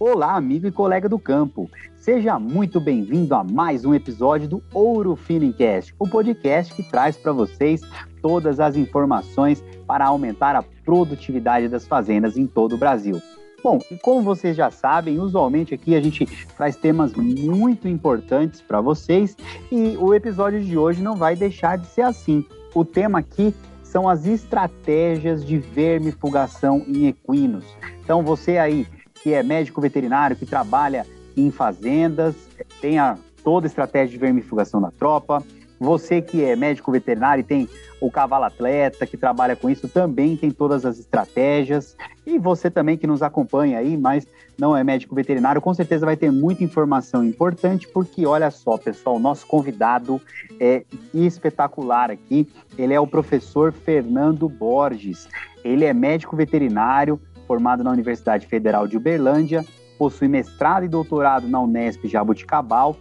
Olá, 0.00 0.34
amigo 0.36 0.66
e 0.66 0.72
colega 0.72 1.08
do 1.08 1.18
campo. 1.18 1.70
Seja 1.96 2.38
muito 2.38 2.80
bem-vindo 2.80 3.34
a 3.34 3.44
mais 3.44 3.84
um 3.84 3.92
episódio 3.92 4.48
do 4.48 4.62
Ouro 4.72 5.14
Finicast, 5.14 5.94
o 5.98 6.08
podcast 6.08 6.74
que 6.74 6.82
traz 6.82 7.16
para 7.16 7.32
vocês 7.32 7.82
todas 8.22 8.58
as 8.58 8.74
informações 8.74 9.62
para 9.86 10.06
aumentar 10.06 10.56
a 10.56 10.62
produtividade 10.84 11.68
das 11.68 11.86
fazendas 11.86 12.36
em 12.36 12.46
todo 12.46 12.74
o 12.74 12.78
Brasil. 12.78 13.20
Bom, 13.62 13.78
e 13.90 13.96
como 13.96 14.22
vocês 14.22 14.56
já 14.56 14.70
sabem, 14.70 15.18
usualmente 15.18 15.74
aqui 15.74 15.94
a 15.94 16.00
gente 16.00 16.26
traz 16.56 16.74
temas 16.74 17.12
muito 17.14 17.86
importantes 17.86 18.60
para 18.60 18.80
vocês 18.80 19.36
e 19.70 19.96
o 19.98 20.14
episódio 20.14 20.60
de 20.60 20.78
hoje 20.78 21.02
não 21.02 21.16
vai 21.16 21.36
deixar 21.36 21.76
de 21.76 21.86
ser 21.86 22.02
assim. 22.02 22.44
O 22.74 22.84
tema 22.84 23.18
aqui 23.18 23.54
são 23.90 24.08
as 24.08 24.26
estratégias 24.26 25.44
de 25.44 25.58
vermifugação 25.58 26.84
em 26.86 27.06
equinos. 27.06 27.64
Então 28.04 28.22
você 28.22 28.58
aí 28.58 28.86
que 29.22 29.32
é 29.32 29.42
médico 29.42 29.80
veterinário, 29.80 30.36
que 30.36 30.46
trabalha 30.46 31.06
em 31.36 31.50
fazendas, 31.50 32.34
tem 32.80 32.98
a, 32.98 33.16
toda 33.42 33.66
a 33.66 33.68
estratégia 33.68 34.10
de 34.10 34.18
vermifugação 34.18 34.80
da 34.80 34.90
tropa. 34.90 35.42
Você 35.78 36.20
que 36.20 36.44
é 36.44 36.56
médico 36.56 36.90
veterinário 36.90 37.40
e 37.40 37.44
tem 37.44 37.68
o 38.00 38.10
cavalo 38.10 38.44
atleta 38.44 39.06
que 39.06 39.16
trabalha 39.16 39.56
com 39.56 39.68
isso 39.68 39.88
também 39.88 40.36
tem 40.36 40.50
todas 40.50 40.84
as 40.84 40.98
estratégias. 40.98 41.96
E 42.26 42.38
você 42.38 42.70
também 42.70 42.96
que 42.96 43.06
nos 43.06 43.22
acompanha 43.22 43.78
aí, 43.78 43.96
mas 43.96 44.26
não 44.58 44.76
é 44.76 44.82
médico 44.82 45.14
veterinário, 45.14 45.60
com 45.60 45.72
certeza 45.72 46.04
vai 46.04 46.16
ter 46.16 46.32
muita 46.32 46.64
informação 46.64 47.24
importante, 47.24 47.86
porque 47.88 48.26
olha 48.26 48.50
só, 48.50 48.76
pessoal, 48.76 49.18
nosso 49.18 49.46
convidado 49.46 50.20
é 50.58 50.84
espetacular 51.14 52.10
aqui. 52.10 52.48
Ele 52.76 52.92
é 52.92 53.00
o 53.00 53.06
professor 53.06 53.72
Fernando 53.72 54.48
Borges. 54.48 55.28
Ele 55.64 55.84
é 55.84 55.94
médico 55.94 56.36
veterinário, 56.36 57.20
formado 57.46 57.84
na 57.84 57.90
Universidade 57.90 58.46
Federal 58.46 58.86
de 58.86 58.96
Uberlândia, 58.96 59.64
possui 59.98 60.28
mestrado 60.28 60.84
e 60.84 60.88
doutorado 60.88 61.48
na 61.48 61.60
Unesp 61.60 62.06
Jabuticabal, 62.06 62.96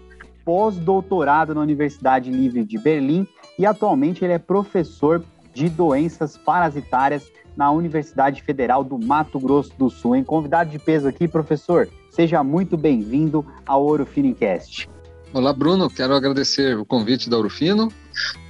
pós-doutorado 0.47 1.53
na 1.53 1.59
Universidade 1.59 2.31
Livre 2.31 2.63
de 2.63 2.77
Berlim 2.77 3.27
e 3.59 3.65
atualmente 3.65 4.23
ele 4.23 4.31
é 4.31 4.39
professor 4.39 5.21
de 5.53 5.67
doenças 5.67 6.37
parasitárias 6.37 7.29
na 7.57 7.69
Universidade 7.69 8.41
Federal 8.41 8.81
do 8.81 8.97
Mato 8.97 9.41
Grosso 9.41 9.73
do 9.77 9.89
Sul. 9.89 10.15
Em 10.15 10.23
convidado 10.23 10.69
de 10.69 10.79
peso 10.79 11.05
aqui, 11.05 11.27
professor, 11.27 11.89
seja 12.09 12.41
muito 12.45 12.77
bem-vindo 12.77 13.45
ao 13.65 13.83
Ouro 13.83 14.05
Finicast. 14.05 14.89
Olá, 15.33 15.51
Bruno. 15.51 15.89
Quero 15.89 16.13
agradecer 16.13 16.77
o 16.77 16.85
convite 16.85 17.29
da 17.29 17.35
Ourofino. 17.35 17.91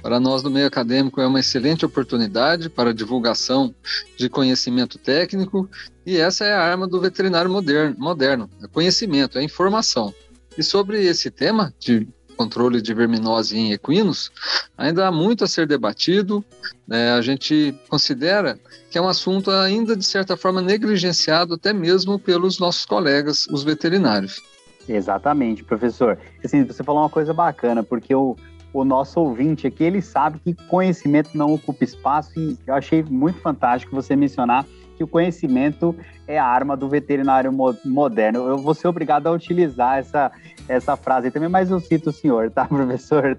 Para 0.00 0.20
nós 0.20 0.40
do 0.40 0.52
meio 0.52 0.68
acadêmico 0.68 1.20
é 1.20 1.26
uma 1.26 1.40
excelente 1.40 1.84
oportunidade 1.84 2.70
para 2.70 2.94
divulgação 2.94 3.74
de 4.16 4.28
conhecimento 4.28 4.98
técnico 4.98 5.68
e 6.06 6.16
essa 6.16 6.44
é 6.44 6.54
a 6.54 6.62
arma 6.62 6.86
do 6.86 7.00
veterinário 7.00 7.50
moderno, 7.50 7.96
moderno 7.98 8.48
é 8.62 8.68
conhecimento, 8.68 9.36
é 9.36 9.42
informação. 9.42 10.14
E 10.58 10.62
sobre 10.64 11.06
esse 11.06 11.30
tema 11.30 11.72
de 11.78 12.08
controle 12.36 12.82
de 12.82 12.92
verminose 12.92 13.56
em 13.56 13.72
equinos, 13.72 14.30
ainda 14.76 15.06
há 15.06 15.12
muito 15.12 15.44
a 15.44 15.46
ser 15.46 15.68
debatido. 15.68 16.44
Né? 16.86 17.12
A 17.12 17.20
gente 17.20 17.72
considera 17.88 18.58
que 18.90 18.98
é 18.98 19.00
um 19.00 19.08
assunto 19.08 19.52
ainda, 19.52 19.96
de 19.96 20.04
certa 20.04 20.36
forma, 20.36 20.60
negligenciado 20.60 21.54
até 21.54 21.72
mesmo 21.72 22.18
pelos 22.18 22.58
nossos 22.58 22.84
colegas, 22.84 23.46
os 23.46 23.62
veterinários. 23.62 24.42
Exatamente, 24.88 25.62
professor. 25.62 26.18
Assim, 26.44 26.64
você 26.64 26.82
falou 26.82 27.02
uma 27.02 27.10
coisa 27.10 27.32
bacana, 27.32 27.84
porque 27.84 28.12
o, 28.12 28.36
o 28.72 28.84
nosso 28.84 29.20
ouvinte 29.20 29.64
aqui, 29.64 29.84
ele 29.84 30.02
sabe 30.02 30.40
que 30.40 30.54
conhecimento 30.66 31.30
não 31.34 31.54
ocupa 31.54 31.84
espaço 31.84 32.32
e 32.36 32.58
eu 32.66 32.74
achei 32.74 33.02
muito 33.02 33.38
fantástico 33.40 33.94
você 33.94 34.16
mencionar 34.16 34.66
que 34.98 35.04
o 35.04 35.08
conhecimento 35.08 35.94
é 36.26 36.38
a 36.38 36.44
arma 36.44 36.76
do 36.76 36.88
veterinário 36.88 37.52
moderno. 37.84 38.46
Eu 38.48 38.58
vou 38.58 38.74
ser 38.74 38.88
obrigado 38.88 39.28
a 39.28 39.30
utilizar 39.30 39.98
essa, 39.98 40.30
essa 40.68 40.96
frase 40.96 41.30
também, 41.30 41.48
mas 41.48 41.70
eu 41.70 41.78
cito 41.78 42.10
o 42.10 42.12
senhor, 42.12 42.50
tá, 42.50 42.66
professor? 42.68 43.38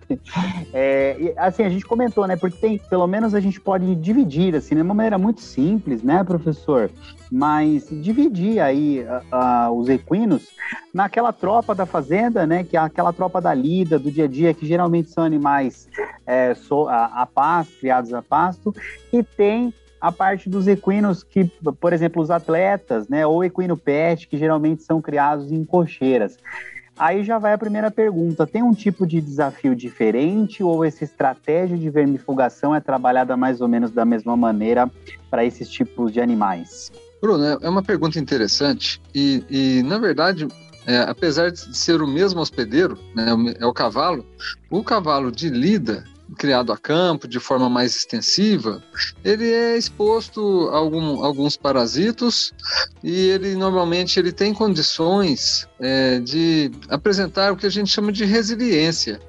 É, 0.73 1.33
assim, 1.37 1.63
a 1.63 1.69
gente 1.69 1.85
comentou, 1.85 2.25
né? 2.25 2.37
Porque 2.37 2.57
tem, 2.57 2.77
pelo 2.89 3.05
menos 3.05 3.35
a 3.35 3.41
gente 3.41 3.59
pode 3.59 3.93
dividir, 3.95 4.55
assim, 4.55 4.73
de 4.73 4.81
uma 4.81 4.93
maneira 4.93 5.17
muito 5.17 5.41
simples, 5.41 6.01
né, 6.01 6.23
professor? 6.23 6.89
Mas 7.29 7.87
dividir 7.91 8.59
aí 8.59 9.01
uh, 9.01 9.69
uh, 9.69 9.77
os 9.77 9.89
equinos 9.89 10.47
naquela 10.93 11.33
tropa 11.33 11.75
da 11.75 11.85
fazenda, 11.85 12.47
né? 12.47 12.63
Que 12.63 12.77
é 12.77 12.79
aquela 12.79 13.11
tropa 13.11 13.41
da 13.41 13.53
lida, 13.53 13.99
do 13.99 14.09
dia 14.09 14.23
a 14.23 14.27
dia, 14.27 14.53
que 14.53 14.65
geralmente 14.65 15.09
são 15.11 15.23
animais 15.25 15.89
é, 16.25 16.55
so, 16.55 16.87
a, 16.87 17.05
a 17.21 17.25
pasto, 17.25 17.73
criados 17.79 18.13
a 18.13 18.21
pasto, 18.21 18.73
e 19.11 19.21
tem 19.21 19.73
a 19.99 20.11
parte 20.11 20.49
dos 20.49 20.67
equinos 20.67 21.23
que, 21.23 21.45
por 21.79 21.93
exemplo, 21.93 22.21
os 22.21 22.31
atletas, 22.31 23.07
né, 23.07 23.25
ou 23.25 23.43
equino 23.43 23.75
pet, 23.75 24.27
que 24.27 24.37
geralmente 24.37 24.83
são 24.83 25.01
criados 25.01 25.51
em 25.51 25.63
cocheiras. 25.63 26.37
Aí 26.97 27.23
já 27.23 27.37
vai 27.39 27.53
a 27.53 27.57
primeira 27.57 27.89
pergunta: 27.89 28.45
tem 28.45 28.61
um 28.61 28.73
tipo 28.73 29.07
de 29.07 29.21
desafio 29.21 29.73
diferente 29.73 30.61
ou 30.61 30.83
essa 30.83 31.05
estratégia 31.05 31.77
de 31.77 31.89
vermifugação 31.89 32.75
é 32.75 32.81
trabalhada 32.81 33.37
mais 33.37 33.61
ou 33.61 33.69
menos 33.69 33.91
da 33.91 34.03
mesma 34.03 34.35
maneira 34.35 34.91
para 35.29 35.45
esses 35.45 35.69
tipos 35.69 36.11
de 36.11 36.19
animais? 36.19 36.91
Bruno, 37.21 37.45
é, 37.45 37.57
é 37.61 37.69
uma 37.69 37.81
pergunta 37.81 38.19
interessante 38.19 39.01
e, 39.15 39.43
e 39.49 39.83
na 39.83 39.97
verdade, 39.97 40.47
é, 40.85 40.99
apesar 40.99 41.51
de 41.51 41.77
ser 41.77 42.01
o 42.01 42.07
mesmo 42.07 42.41
hospedeiro, 42.41 42.97
né, 43.15 43.27
é 43.59 43.65
o 43.65 43.73
cavalo, 43.73 44.25
o 44.69 44.83
cavalo 44.83 45.31
de 45.31 45.49
lida 45.49 46.03
criado 46.37 46.71
a 46.71 46.77
campo 46.77 47.27
de 47.27 47.39
forma 47.39 47.69
mais 47.69 47.95
extensiva, 47.95 48.83
ele 49.23 49.51
é 49.51 49.77
exposto 49.77 50.69
a 50.71 50.77
algum, 50.77 51.23
alguns 51.23 51.57
parasitos 51.57 52.53
e 53.03 53.29
ele 53.29 53.55
normalmente 53.55 54.19
ele 54.19 54.31
tem 54.31 54.53
condições 54.53 55.67
é, 55.79 56.19
de 56.19 56.71
apresentar 56.89 57.51
o 57.51 57.57
que 57.57 57.65
a 57.65 57.71
gente 57.71 57.89
chama 57.89 58.11
de 58.11 58.25
resiliência. 58.25 59.19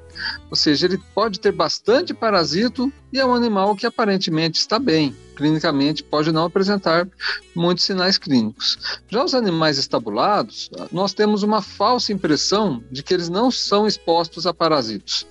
Ou 0.51 0.57
seja, 0.57 0.87
ele 0.87 0.99
pode 1.15 1.41
ter 1.41 1.53
bastante 1.53 2.13
parasito 2.13 2.93
e 3.13 3.19
é 3.19 3.25
um 3.25 3.35
animal 3.35 3.75
que 3.75 3.87
aparentemente 3.87 4.59
está 4.59 4.79
bem. 4.79 5.15
Clinicamente 5.41 6.05
pode 6.05 6.31
não 6.31 6.45
apresentar 6.45 7.09
muitos 7.57 7.87
sinais 7.87 8.19
clínicos. 8.19 8.77
Já 9.09 9.25
os 9.25 9.35
animais 9.35 9.79
estabulados, 9.79 10.69
nós 10.93 11.15
temos 11.15 11.43
uma 11.43 11.63
falsa 11.63 12.13
impressão 12.13 12.85
de 12.93 13.03
que 13.03 13.15
eles 13.15 13.31
não 13.31 13.51
são 13.51 13.87
expostos 13.87 14.47
a 14.47 14.53
parasitos. 14.53 15.27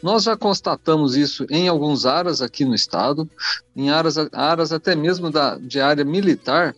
Nós 0.00 0.22
já 0.22 0.36
constatamos 0.36 1.16
isso 1.16 1.44
em 1.50 1.66
alguns 1.66 2.06
aras 2.06 2.40
aqui 2.40 2.64
no 2.64 2.76
estado, 2.76 3.28
em 3.74 3.90
aras, 3.90 4.16
aras 4.32 4.72
até 4.72 4.94
mesmo 4.94 5.32
da, 5.32 5.58
de 5.58 5.80
área 5.80 6.04
militar, 6.04 6.72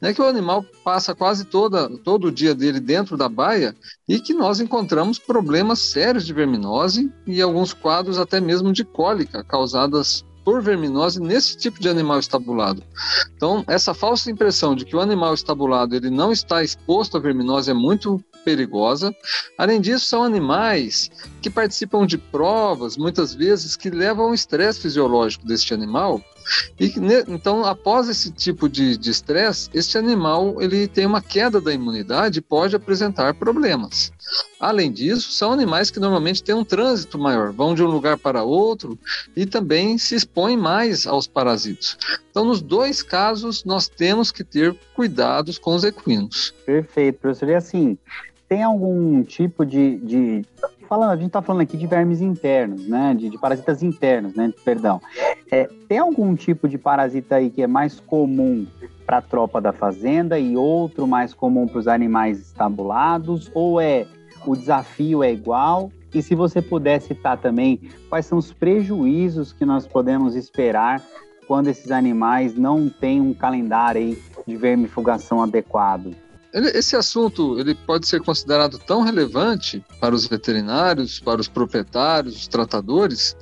né, 0.00 0.12
que 0.12 0.20
o 0.20 0.26
animal 0.26 0.64
passa 0.82 1.14
quase 1.14 1.44
toda, 1.44 1.88
todo 1.98 2.26
o 2.26 2.32
dia 2.32 2.56
dele 2.56 2.80
dentro 2.80 3.16
da 3.16 3.28
baia 3.28 3.72
e 4.08 4.18
que 4.18 4.34
nós 4.34 4.58
encontramos 4.58 5.16
problemas 5.16 5.78
sérios 5.78 6.26
de 6.26 6.32
verminose 6.32 7.08
e 7.24 7.40
alguns 7.40 7.72
quadros 7.72 8.18
até 8.18 8.40
mesmo 8.40 8.72
de 8.72 8.84
cólica 8.84 9.44
causadas 9.44 10.24
por 10.46 10.62
verminose 10.62 11.20
nesse 11.20 11.56
tipo 11.56 11.80
de 11.80 11.88
animal 11.88 12.20
estabulado. 12.20 12.80
Então, 13.34 13.64
essa 13.66 13.92
falsa 13.92 14.30
impressão 14.30 14.76
de 14.76 14.84
que 14.84 14.94
o 14.94 15.00
animal 15.00 15.34
estabulado 15.34 15.96
ele 15.96 16.08
não 16.08 16.30
está 16.30 16.62
exposto 16.62 17.16
à 17.16 17.20
verminose 17.20 17.72
é 17.72 17.74
muito 17.74 18.22
perigosa. 18.44 19.12
Além 19.58 19.80
disso, 19.80 20.06
são 20.06 20.22
animais 20.22 21.10
que 21.42 21.50
participam 21.50 22.06
de 22.06 22.16
provas, 22.16 22.96
muitas 22.96 23.34
vezes, 23.34 23.74
que 23.74 23.90
levam 23.90 24.26
ao 24.26 24.34
estresse 24.34 24.78
fisiológico 24.78 25.44
deste 25.44 25.74
animal 25.74 26.22
e 26.78 26.92
então, 27.28 27.64
após 27.64 28.08
esse 28.08 28.30
tipo 28.30 28.68
de 28.68 28.98
estresse, 29.08 29.68
este 29.74 29.98
animal 29.98 30.60
ele 30.60 30.86
tem 30.86 31.06
uma 31.06 31.22
queda 31.22 31.60
da 31.60 31.72
imunidade 31.72 32.38
e 32.38 32.42
pode 32.42 32.76
apresentar 32.76 33.34
problemas. 33.34 34.12
Além 34.58 34.90
disso, 34.90 35.32
são 35.32 35.52
animais 35.52 35.90
que 35.90 36.00
normalmente 36.00 36.42
têm 36.42 36.54
um 36.54 36.64
trânsito 36.64 37.18
maior, 37.18 37.52
vão 37.52 37.74
de 37.74 37.82
um 37.82 37.86
lugar 37.86 38.18
para 38.18 38.42
outro 38.42 38.98
e 39.36 39.46
também 39.46 39.98
se 39.98 40.14
expõem 40.14 40.56
mais 40.56 41.06
aos 41.06 41.26
parasitos. 41.26 41.96
Então, 42.30 42.44
nos 42.44 42.60
dois 42.60 43.02
casos, 43.02 43.64
nós 43.64 43.88
temos 43.88 44.30
que 44.32 44.44
ter 44.44 44.76
cuidados 44.94 45.58
com 45.58 45.74
os 45.74 45.84
equinos. 45.84 46.54
Perfeito, 46.64 47.20
professor. 47.20 47.48
E 47.48 47.54
assim, 47.54 47.98
tem 48.48 48.62
algum 48.62 49.22
tipo 49.22 49.64
de, 49.64 49.96
de 49.98 50.44
falando, 50.88 51.10
a 51.10 51.16
gente 51.16 51.26
está 51.26 51.42
falando 51.42 51.62
aqui 51.62 51.76
de 51.76 51.86
vermes 51.86 52.20
internos, 52.20 52.86
né? 52.86 53.14
De, 53.14 53.28
de 53.28 53.38
parasitas 53.38 53.82
internos, 53.82 54.34
né? 54.34 54.52
Perdão. 54.64 55.00
É, 55.50 55.68
tem 55.88 55.98
algum 55.98 56.34
tipo 56.34 56.68
de 56.68 56.76
parasita 56.76 57.36
aí 57.36 57.50
que 57.50 57.62
é 57.62 57.66
mais 57.66 58.00
comum 58.00 58.66
para 59.04 59.18
a 59.18 59.22
tropa 59.22 59.60
da 59.60 59.72
fazenda 59.72 60.38
e 60.38 60.56
outro 60.56 61.06
mais 61.06 61.32
comum 61.32 61.68
para 61.68 61.78
os 61.78 61.88
animais 61.88 62.40
estabulados? 62.40 63.50
Ou 63.54 63.80
é 63.80 64.06
o 64.44 64.56
desafio 64.56 65.22
é 65.22 65.32
igual? 65.32 65.90
E 66.12 66.22
se 66.22 66.34
você 66.34 66.62
puder 66.62 67.00
citar 67.00 67.38
também 67.38 67.80
quais 68.08 68.26
são 68.26 68.38
os 68.38 68.52
prejuízos 68.52 69.52
que 69.52 69.64
nós 69.64 69.86
podemos 69.86 70.34
esperar 70.34 71.02
quando 71.46 71.68
esses 71.68 71.90
animais 71.90 72.56
não 72.56 72.88
têm 72.88 73.20
um 73.20 73.34
calendário 73.34 74.00
aí 74.00 74.22
de 74.46 74.56
vermifugação 74.56 75.42
adequado? 75.42 76.14
Esse 76.52 76.96
assunto 76.96 77.58
ele 77.60 77.74
pode 77.74 78.06
ser 78.08 78.22
considerado 78.22 78.78
tão 78.78 79.02
relevante 79.02 79.84
para 80.00 80.14
os 80.14 80.26
veterinários, 80.26 81.20
para 81.20 81.38
os 81.38 81.48
proprietários, 81.48 82.34
os 82.34 82.48
tratadores, 82.48 83.36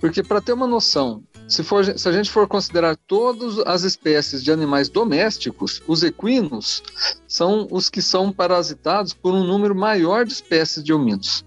porque 0.00 0.22
para 0.22 0.40
ter 0.40 0.52
uma 0.52 0.68
noção 0.68 1.20
se, 1.50 1.64
for, 1.64 1.84
se 1.84 2.08
a 2.08 2.12
gente 2.12 2.30
for 2.30 2.46
considerar 2.46 2.96
todas 2.96 3.58
as 3.66 3.82
espécies 3.82 4.42
de 4.42 4.52
animais 4.52 4.88
domésticos, 4.88 5.82
os 5.86 6.02
equinos 6.02 6.82
são 7.30 7.68
os 7.70 7.88
que 7.88 8.02
são 8.02 8.32
parasitados 8.32 9.14
por 9.14 9.32
um 9.32 9.44
número 9.44 9.72
maior 9.72 10.26
de 10.26 10.32
espécies 10.32 10.82
de 10.82 10.90
eumintos. 10.90 11.44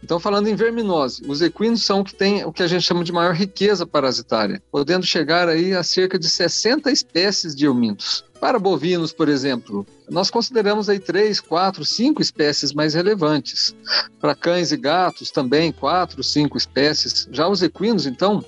Então, 0.00 0.20
falando 0.20 0.46
em 0.46 0.54
verminose, 0.54 1.22
os 1.26 1.42
equinos 1.42 1.82
são 1.82 2.04
que 2.04 2.14
tem 2.14 2.44
o 2.44 2.52
que 2.52 2.62
a 2.62 2.68
gente 2.68 2.84
chama 2.84 3.02
de 3.02 3.12
maior 3.12 3.34
riqueza 3.34 3.84
parasitária, 3.84 4.62
podendo 4.70 5.04
chegar 5.04 5.48
aí 5.48 5.74
a 5.74 5.82
cerca 5.82 6.16
de 6.16 6.28
60 6.30 6.90
espécies 6.92 7.54
de 7.54 7.66
eumintos. 7.66 8.24
Para 8.40 8.58
bovinos, 8.58 9.12
por 9.12 9.28
exemplo, 9.28 9.84
nós 10.08 10.30
consideramos 10.30 10.88
aí 10.88 11.00
três, 11.00 11.40
quatro, 11.40 11.84
cinco 11.84 12.22
espécies 12.22 12.72
mais 12.72 12.94
relevantes. 12.94 13.74
Para 14.20 14.34
cães 14.34 14.70
e 14.70 14.76
gatos, 14.76 15.32
também 15.32 15.72
quatro, 15.72 16.22
cinco 16.22 16.56
espécies. 16.56 17.28
Já 17.32 17.48
os 17.48 17.62
equinos, 17.62 18.06
então, 18.06 18.44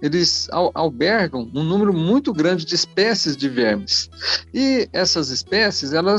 eles 0.00 0.48
albergam 0.74 1.50
um 1.52 1.64
número 1.64 1.92
muito 1.92 2.32
grande 2.32 2.64
de 2.64 2.76
espécies 2.76 3.36
de 3.36 3.48
vermes. 3.48 4.08
E 4.54 4.88
essas 4.92 5.30
espécies, 5.30 5.92
elas 5.92 6.11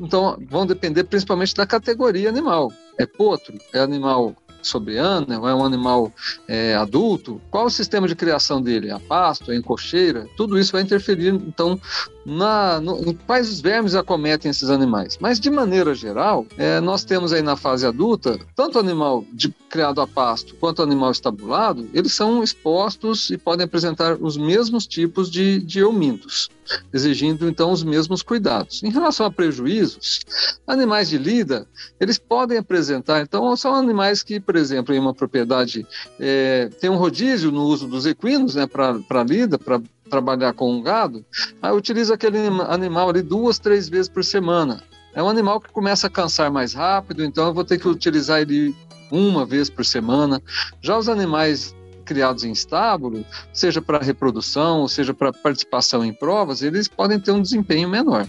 então 0.00 0.38
vão 0.48 0.66
depender 0.66 1.04
principalmente 1.04 1.54
da 1.54 1.66
categoria 1.66 2.28
animal. 2.28 2.72
É 2.98 3.06
potro? 3.06 3.58
É 3.72 3.80
animal 3.80 4.34
sobriano, 4.62 5.32
é 5.32 5.54
um 5.54 5.64
animal 5.64 6.12
é, 6.46 6.74
adulto, 6.74 7.40
qual 7.50 7.66
o 7.66 7.70
sistema 7.70 8.08
de 8.08 8.16
criação 8.16 8.60
dele? 8.60 8.90
A 8.90 8.98
pasto, 8.98 9.50
a 9.50 9.56
encocheira? 9.56 10.26
Tudo 10.36 10.58
isso 10.58 10.72
vai 10.72 10.82
interferir, 10.82 11.28
então, 11.28 11.80
na, 12.24 12.80
no, 12.80 13.14
quais 13.26 13.48
os 13.48 13.60
vermes 13.60 13.94
acometem 13.94 14.50
esses 14.50 14.70
animais. 14.70 15.18
Mas, 15.20 15.40
de 15.40 15.50
maneira 15.50 15.94
geral, 15.94 16.46
é, 16.56 16.80
nós 16.80 17.04
temos 17.04 17.32
aí 17.32 17.42
na 17.42 17.56
fase 17.56 17.86
adulta, 17.86 18.38
tanto 18.54 18.78
animal 18.78 19.24
de, 19.32 19.48
criado 19.68 20.00
a 20.00 20.06
pasto 20.06 20.54
quanto 20.56 20.82
animal 20.82 21.10
estabulado, 21.10 21.88
eles 21.92 22.12
são 22.12 22.42
expostos 22.42 23.30
e 23.30 23.38
podem 23.38 23.64
apresentar 23.64 24.14
os 24.20 24.36
mesmos 24.36 24.86
tipos 24.86 25.30
de, 25.30 25.60
de 25.60 25.80
eumintos, 25.80 26.48
exigindo, 26.92 27.48
então, 27.48 27.72
os 27.72 27.82
mesmos 27.82 28.22
cuidados. 28.22 28.82
Em 28.82 28.90
relação 28.90 29.26
a 29.26 29.30
prejuízos, 29.30 30.20
animais 30.66 31.08
de 31.08 31.18
lida, 31.18 31.66
eles 32.00 32.18
podem 32.18 32.58
apresentar, 32.58 33.20
então, 33.22 33.54
são 33.56 33.74
animais 33.74 34.22
que, 34.22 34.40
por 34.40 34.56
exemplo, 34.56 34.94
em 34.94 34.98
uma 34.98 35.14
propriedade 35.14 35.86
é, 36.18 36.70
tem 36.80 36.90
um 36.90 36.96
rodízio 36.96 37.50
no 37.50 37.64
uso 37.64 37.86
dos 37.86 38.06
equinos, 38.06 38.54
né, 38.54 38.66
para 38.66 39.22
lida, 39.22 39.58
para 39.58 39.80
trabalhar 40.08 40.52
com 40.52 40.72
um 40.72 40.82
gado, 40.82 41.24
aí 41.60 41.72
utiliza 41.72 42.14
aquele 42.14 42.38
animal 42.68 43.10
ali 43.10 43.22
duas, 43.22 43.58
três 43.58 43.88
vezes 43.88 44.08
por 44.08 44.24
semana. 44.24 44.82
É 45.14 45.22
um 45.22 45.28
animal 45.28 45.60
que 45.60 45.70
começa 45.70 46.06
a 46.06 46.10
cansar 46.10 46.50
mais 46.50 46.72
rápido, 46.74 47.24
então 47.24 47.46
eu 47.46 47.54
vou 47.54 47.64
ter 47.64 47.78
que 47.78 47.88
utilizar 47.88 48.40
ele 48.40 48.74
uma 49.10 49.44
vez 49.44 49.70
por 49.70 49.84
semana. 49.84 50.42
Já 50.80 50.96
os 50.96 51.08
animais 51.08 51.74
criados 52.04 52.44
em 52.44 52.52
estábulo, 52.52 53.24
seja 53.52 53.82
para 53.82 53.98
reprodução, 53.98 54.88
seja 54.88 55.12
para 55.12 55.32
participação 55.32 56.04
em 56.04 56.12
provas, 56.12 56.62
eles 56.62 56.88
podem 56.88 57.20
ter 57.20 57.32
um 57.32 57.42
desempenho 57.42 57.88
menor. 57.88 58.26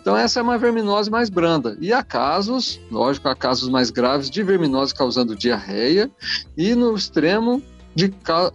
Então 0.00 0.16
essa 0.16 0.40
é 0.40 0.42
uma 0.42 0.58
verminose 0.58 1.10
mais 1.10 1.28
branda. 1.28 1.76
E 1.80 1.92
há 1.92 2.02
casos, 2.02 2.80
lógico, 2.90 3.28
há 3.28 3.34
casos 3.34 3.68
mais 3.68 3.90
graves 3.90 4.30
de 4.30 4.42
verminose 4.42 4.94
causando 4.94 5.36
diarreia 5.36 6.10
e 6.56 6.74
no 6.74 6.94
extremo 6.94 7.62
de 7.96 8.12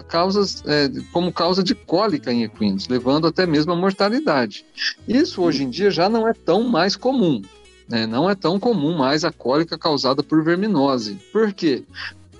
causas 0.07 0.63
é, 0.67 0.87
como 1.11 1.33
causa 1.33 1.63
de 1.63 1.73
cólica 1.73 2.31
em 2.31 2.43
equinos, 2.43 2.87
levando 2.87 3.25
até 3.25 3.47
mesmo 3.47 3.71
à 3.71 3.75
mortalidade. 3.75 4.63
Isso 5.07 5.41
hoje 5.41 5.63
em 5.63 5.69
dia 5.69 5.89
já 5.89 6.07
não 6.07 6.27
é 6.27 6.33
tão 6.33 6.61
mais 6.61 6.95
comum. 6.95 7.41
Né? 7.89 8.05
Não 8.05 8.29
é 8.29 8.35
tão 8.35 8.59
comum 8.59 8.95
mais 8.95 9.25
a 9.25 9.31
cólica 9.31 9.79
causada 9.79 10.21
por 10.21 10.43
verminose. 10.43 11.15
Por 11.33 11.51
quê? 11.53 11.83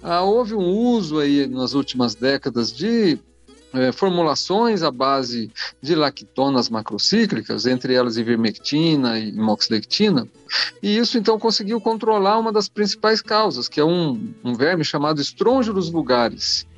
Ah, 0.04 0.22
houve 0.22 0.54
um 0.54 0.70
uso 0.70 1.18
aí 1.18 1.48
nas 1.48 1.74
últimas 1.74 2.14
décadas 2.14 2.72
de 2.72 3.18
é, 3.74 3.92
formulações 3.92 4.84
à 4.84 4.92
base 4.92 5.52
de 5.82 5.96
lactonas 5.96 6.70
macrocíclicas, 6.70 7.66
entre 7.66 7.96
elas 7.96 8.16
ivermectina 8.16 9.18
e 9.18 9.32
moxidectina, 9.32 10.28
e 10.84 10.98
isso 10.98 11.18
então 11.18 11.40
conseguiu 11.40 11.82
controlar 11.82 12.38
uma 12.38 12.52
das 12.52 12.70
principais 12.70 13.22
causas, 13.22 13.68
que 13.68 13.80
é 13.80 13.86
um, 13.86 14.34
um 14.44 14.54
verme 14.54 14.84
chamado 14.84 15.22
estrôngilos 15.22 15.90
vulgares 15.90 16.70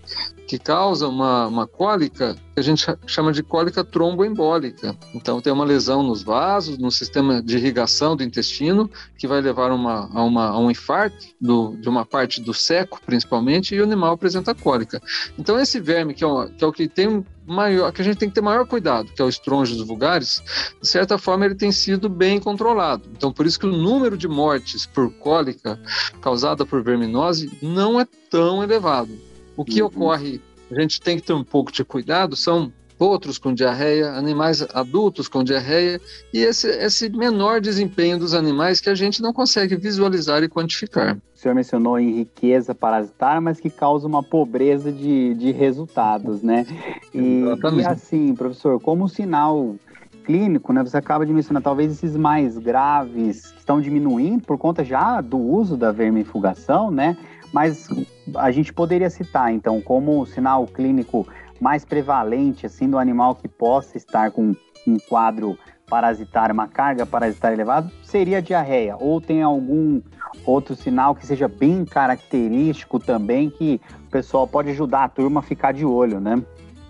que 0.48 0.60
causa 0.60 1.08
uma, 1.08 1.48
uma 1.48 1.68
cólica 1.68 2.36
que 2.54 2.60
a 2.60 2.64
gente 2.64 2.86
chama 3.08 3.32
de 3.32 3.42
cólica 3.42 3.84
tromboembólica. 3.84 4.96
Então, 5.16 5.42
tem 5.42 5.52
uma 5.52 5.66
lesão 5.66 6.04
nos 6.04 6.22
vasos, 6.22 6.78
no 6.78 6.92
sistema 6.92 7.42
de 7.42 7.58
irrigação 7.58 8.16
do 8.16 8.24
intestino, 8.24 8.90
que 9.18 9.28
vai 9.28 9.42
levar 9.42 9.72
uma, 9.72 10.10
a, 10.14 10.24
uma, 10.24 10.50
a 10.50 10.60
um 10.60 10.70
infarto 10.70 11.26
do, 11.42 11.76
de 11.78 11.90
uma 11.90 12.06
parte 12.06 12.42
do 12.42 12.54
seco, 12.54 13.00
principalmente, 13.04 13.74
e 13.74 13.82
o 13.82 13.84
animal 13.84 14.14
apresenta 14.14 14.54
cólica. 14.54 15.02
Então, 15.40 15.60
esse 15.60 15.80
verme, 15.80 16.14
que 16.14 16.24
é, 16.24 16.28
o, 16.28 16.48
que, 16.48 16.64
é 16.64 16.68
o 16.68 16.72
que 16.72 16.88
tem 16.88 17.26
maior, 17.48 17.92
que 17.92 18.02
a 18.02 18.06
gente 18.06 18.18
tem 18.18 18.30
que 18.30 18.36
ter 18.36 18.42
maior 18.42 18.68
cuidado, 18.68 19.12
que 19.12 19.22
é 19.22 19.26
o 19.26 19.30
estrôngios 19.30 19.82
vulgares, 19.82 20.44
de 20.80 20.88
certa 20.88 21.18
forma 21.18 21.46
ele 21.46 21.56
tem 21.56 21.72
sido 21.72 22.08
bem 22.08 22.40
controlado. 22.40 23.10
Então, 23.12 23.32
por 23.32 23.46
isso 23.46 23.60
que 23.60 23.66
o 23.66 23.72
número 23.72 24.18
de 24.18 24.28
mortes 24.28 24.86
por 24.86 25.12
cólica 25.14 25.80
causada 26.22 26.66
por 26.66 26.84
verminose 26.84 27.58
não 27.62 28.00
é 28.00 28.06
tão 28.30 28.64
elevado. 28.64 29.33
O 29.56 29.64
que 29.64 29.82
uhum. 29.82 29.88
ocorre, 29.88 30.42
a 30.72 30.82
gente 30.82 31.00
tem 31.02 31.18
que 31.18 31.24
ter 31.24 31.34
um 31.34 31.44
pouco 31.44 31.72
de 31.72 31.84
cuidado, 31.84 32.36
são 32.36 32.72
outros 32.98 33.38
com 33.38 33.54
diarreia, 33.54 34.12
animais 34.12 34.66
adultos 34.74 35.28
com 35.28 35.44
diarreia 35.44 36.00
e 36.34 36.40
esse, 36.40 36.68
esse 36.68 37.10
menor 37.10 37.60
desempenho 37.60 38.18
dos 38.18 38.34
animais 38.34 38.80
que 38.80 38.90
a 38.90 38.96
gente 38.96 39.22
não 39.22 39.34
consegue 39.34 39.76
visualizar 39.76 40.44
e 40.44 40.50
quantificar. 40.50 41.18
O 41.36 41.38
senhor 41.38 41.54
mencionou 41.54 42.00
em 42.00 42.16
riqueza 42.18 42.74
parasitária, 42.74 43.42
mas 43.42 43.60
que 43.60 43.70
causa 43.70 44.08
uma 44.08 44.24
pobreza 44.24 44.92
de, 44.92 45.34
de 45.34 45.52
resultados, 45.52 46.42
né? 46.42 46.66
E, 47.14 47.44
Exatamente. 47.44 47.84
e 47.84 47.88
assim, 47.88 48.34
professor, 48.34 48.82
como 48.82 49.08
sinal 49.08 49.76
clínico, 50.24 50.74
né? 50.74 50.82
Você 50.82 50.98
acaba 50.98 51.24
de 51.24 51.32
mencionar, 51.32 51.62
talvez 51.62 51.92
esses 51.92 52.16
mais 52.16 52.58
graves 52.58 53.54
estão 53.56 53.80
diminuindo 53.80 54.44
por 54.44 54.58
conta 54.58 54.84
já 54.84 55.22
do 55.22 55.38
uso 55.38 55.78
da 55.78 55.92
vermifugação, 55.92 56.90
né? 56.90 57.16
Mas 57.54 57.88
a 58.36 58.52
gente 58.52 58.74
poderia 58.74 59.10
citar, 59.10 59.54
então, 59.54 59.80
como 59.80 60.26
sinal 60.26 60.66
clínico 60.66 61.28
mais 61.62 61.86
prevalente, 61.86 62.66
assim, 62.66 62.90
do 62.90 62.98
animal 62.98 63.36
que 63.36 63.48
possa 63.48 63.96
estar 63.96 64.32
com 64.32 64.56
um 64.88 64.98
quadro 65.08 65.58
parasitário, 65.88 66.54
uma 66.54 66.68
carga 66.68 67.06
parasitária 67.06 67.56
elevada, 67.56 67.92
seria 68.02 68.42
diarreia. 68.42 68.98
Ou 69.00 69.22
tem 69.22 69.44
algum 69.44 70.02
outro 70.46 70.76
sinal 70.76 71.14
que 71.14 71.26
seja 71.26 71.48
bem 71.48 71.86
característico 71.86 73.00
também, 73.00 73.52
que 73.52 73.80
o 74.08 74.10
pessoal 74.10 74.48
pode 74.48 74.72
ajudar 74.72 75.04
a 75.04 75.10
turma 75.10 75.40
a 75.40 75.44
ficar 75.44 75.72
de 75.72 75.86
olho, 75.86 76.20
né? 76.20 76.42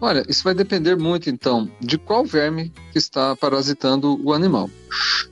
Olha, 0.03 0.25
isso 0.27 0.43
vai 0.43 0.53
depender 0.53 0.97
muito, 0.97 1.29
então, 1.29 1.71
de 1.79 1.97
qual 1.97 2.25
verme 2.25 2.73
que 2.91 2.97
está 2.97 3.37
parasitando 3.37 4.19
o 4.21 4.33
animal. 4.33 4.69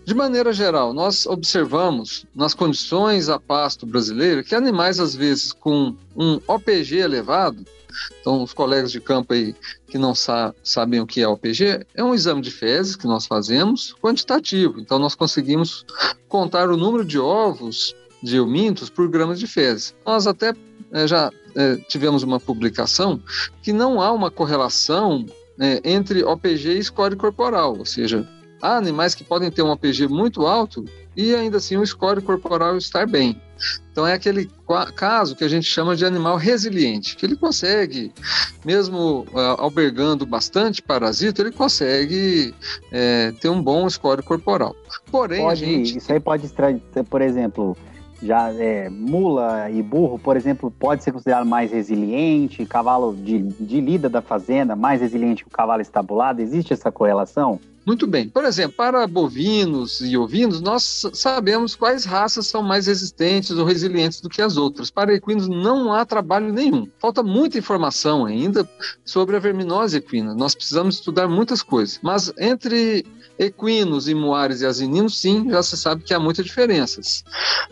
De 0.06 0.16
maneira 0.16 0.54
geral, 0.54 0.94
nós 0.94 1.26
observamos 1.26 2.26
nas 2.34 2.54
condições 2.54 3.28
a 3.28 3.38
pasto 3.38 3.86
brasileiro 3.86 4.46
que 4.46 4.56
animais, 4.56 4.98
às 4.98 5.14
vezes, 5.14 5.52
com 5.52 5.94
um 6.16 6.40
OPG 6.48 7.00
elevado, 7.00 7.66
então, 8.22 8.42
os 8.42 8.54
colegas 8.54 8.94
de 8.94 9.02
campo 9.02 9.34
aí 9.34 9.54
que 9.88 9.98
não 9.98 10.16
sa 10.16 10.56
sabem 10.64 11.02
o 11.02 11.06
que 11.06 11.20
é 11.20 11.28
OPG, 11.28 11.86
é 11.94 12.02
um 12.02 12.14
exame 12.14 12.42
de 12.42 12.50
fezes 12.50 12.96
que 12.96 13.06
nós 13.06 13.26
fazemos 13.26 13.94
quantitativo. 14.02 14.80
Então, 14.80 14.98
nós 14.98 15.16
conseguimos 15.16 15.86
contar 16.30 16.70
o 16.70 16.78
número 16.78 17.04
de 17.04 17.20
ovos 17.20 17.94
de 18.24 18.38
eumintos 18.38 18.90
por 18.90 19.10
gramas 19.10 19.38
de 19.38 19.48
fezes. 19.48 19.94
Nós 20.06 20.28
até 20.28 20.54
é, 20.94 21.08
já 21.08 21.32
é, 21.56 21.76
tivemos 21.88 22.24
uma 22.24 22.40
publicação 22.40 23.22
que 23.62 23.74
não 23.74 24.02
há 24.02 24.12
uma 24.12 24.32
correlação 24.32 25.26
é, 25.60 25.82
entre 25.84 26.24
OPG 26.24 26.78
e 26.78 26.84
score 26.84 27.16
corporal, 27.16 27.78
ou 27.78 27.86
seja, 27.86 28.28
há 28.62 28.78
animais 28.78 29.16
que 29.16 29.24
podem 29.24 29.52
ter 29.52 29.62
um 29.62 29.72
OPG 29.72 30.08
muito 30.08 30.46
alto 30.46 30.86
e 31.16 31.36
ainda 31.36 31.58
assim 31.58 31.78
o 31.78 31.86
score 31.86 32.22
corporal 32.22 32.78
estar 32.78 33.06
bem. 33.06 33.40
Então 33.92 34.08
é 34.08 34.14
aquele 34.14 34.50
caso 34.96 35.36
que 35.36 35.44
a 35.44 35.48
gente 35.48 35.66
chama 35.66 35.96
de 35.96 36.06
animal 36.06 36.38
resiliente, 36.38 37.16
que 37.16 37.26
ele 37.26 37.36
consegue, 37.36 38.12
mesmo 38.66 39.26
uh, 39.34 39.40
albergando 39.60 40.26
bastante 40.26 40.82
parasita, 40.82 41.42
ele 41.42 41.52
consegue 41.52 42.56
é, 42.92 43.34
ter 43.40 43.50
um 43.50 43.62
bom 43.62 43.88
score 43.90 44.24
corporal. 44.24 44.76
Porém, 45.12 45.42
pode, 45.42 45.60
gente... 45.60 45.98
Isso 45.98 46.12
aí 46.12 46.20
pode, 46.20 46.50
por 47.10 47.22
exemplo, 47.22 47.78
já 48.22 48.54
é, 48.54 48.90
mula 48.90 49.70
e 49.70 49.82
burro, 49.82 50.20
por 50.20 50.38
exemplo, 50.38 50.70
pode 50.70 51.04
ser 51.04 51.12
considerado 51.12 51.46
mais 51.46 51.72
resiliente, 51.72 52.66
cavalo 52.66 53.16
de, 53.16 53.40
de 53.40 53.82
lida 53.82 54.08
da 54.08 54.22
fazenda 54.22 54.76
mais 54.76 55.02
resiliente 55.02 55.44
que 55.44 55.50
o 55.50 55.52
cavalo 55.52 55.82
estabulado? 55.82 56.40
Existe 56.40 56.74
essa 56.74 56.92
correlação? 56.92 57.60
Muito 57.86 58.06
bem. 58.06 58.30
Por 58.30 58.46
exemplo, 58.46 58.78
para 58.78 59.08
bovinos 59.08 60.02
e 60.02 60.16
ovinos, 60.16 60.62
nós 60.62 61.04
sabemos 61.14 61.76
quais 61.76 62.06
raças 62.06 62.48
são 62.48 62.62
mais 62.62 62.88
resistentes 62.88 63.52
ou 63.52 63.66
resilientes 63.66 64.22
do 64.22 64.30
que 64.30 64.42
as 64.42 64.56
outras. 64.56 64.92
Para 64.92 65.14
equinos 65.14 65.48
não 65.48 65.92
há 65.92 66.06
trabalho 66.06 66.54
nenhum. 66.54 66.88
Falta 67.00 67.24
muita 67.24 67.58
informação 67.58 68.26
ainda 68.26 68.70
sobre 69.04 69.36
a 69.36 69.40
verminose 69.40 69.98
equina. 69.98 70.36
Nós 70.36 70.54
precisamos 70.54 70.96
estudar 70.96 71.28
muitas 71.28 71.64
coisas. 71.64 72.00
Mas 72.04 72.32
entre 72.38 73.06
Equinos 73.42 74.08
e 74.08 74.14
muares 74.14 74.62
e 74.62 74.68
asininos, 74.68 75.20
sim, 75.20 75.50
já 75.50 75.64
se 75.64 75.76
sabe 75.76 76.04
que 76.04 76.14
há 76.14 76.20
muitas 76.20 76.46
diferenças. 76.46 77.24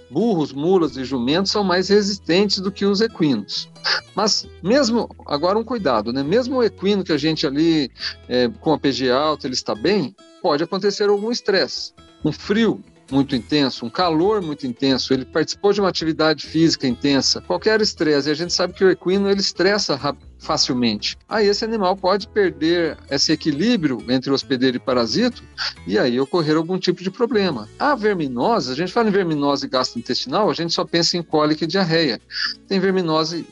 Burros, 0.09 0.51
mulas 0.51 0.97
e 0.97 1.03
jumentos 1.03 1.51
são 1.51 1.63
mais 1.63 1.89
resistentes 1.89 2.59
do 2.59 2.71
que 2.71 2.87
os 2.87 3.01
equinos. 3.01 3.69
Mas 4.15 4.47
mesmo, 4.61 5.09
agora 5.25 5.57
um 5.57 5.63
cuidado, 5.63 6.11
né? 6.11 6.23
Mesmo 6.23 6.57
o 6.57 6.63
equino 6.63 7.03
que 7.03 7.11
a 7.11 7.17
gente 7.17 7.45
ali, 7.45 7.91
é, 8.27 8.49
com 8.59 8.73
a 8.73 8.79
PG 8.79 9.09
alta, 9.11 9.47
ele 9.47 9.53
está 9.53 9.75
bem, 9.75 10.15
pode 10.41 10.63
acontecer 10.63 11.09
algum 11.09 11.31
estresse. 11.31 11.93
Um 12.23 12.31
frio, 12.31 12.83
muito 13.11 13.35
intenso, 13.35 13.85
um 13.85 13.89
calor 13.89 14.41
muito 14.41 14.65
intenso, 14.65 15.13
ele 15.13 15.25
participou 15.25 15.73
de 15.73 15.81
uma 15.81 15.89
atividade 15.89 16.45
física 16.45 16.87
intensa, 16.87 17.41
qualquer 17.41 17.81
estresse, 17.81 18.29
e 18.29 18.31
a 18.31 18.35
gente 18.35 18.53
sabe 18.53 18.73
que 18.73 18.83
o 18.83 18.89
equino 18.89 19.29
ele 19.29 19.39
estressa 19.39 19.99
facilmente. 20.37 21.17
Aí 21.27 21.47
esse 21.47 21.65
animal 21.65 21.95
pode 21.95 22.27
perder 22.27 22.97
esse 23.09 23.31
equilíbrio 23.31 24.03
entre 24.09 24.31
hospedeiro 24.31 24.77
e 24.77 24.79
parasito 24.79 25.43
e 25.85 25.97
aí 25.97 26.19
ocorrer 26.19 26.55
algum 26.55 26.77
tipo 26.77 27.03
de 27.03 27.11
problema. 27.11 27.67
A 27.77 27.95
verminose, 27.95 28.71
a 28.71 28.75
gente 28.75 28.91
fala 28.91 29.09
em 29.09 29.11
verminose 29.11 29.67
gastrointestinal, 29.67 30.49
a 30.49 30.53
gente 30.53 30.73
só 30.73 30.85
pensa 30.85 31.17
em 31.17 31.23
cólica 31.23 31.63
e 31.63 31.67
diarreia. 31.67 32.21
Tem 32.67 32.79
verminose, 32.79 33.45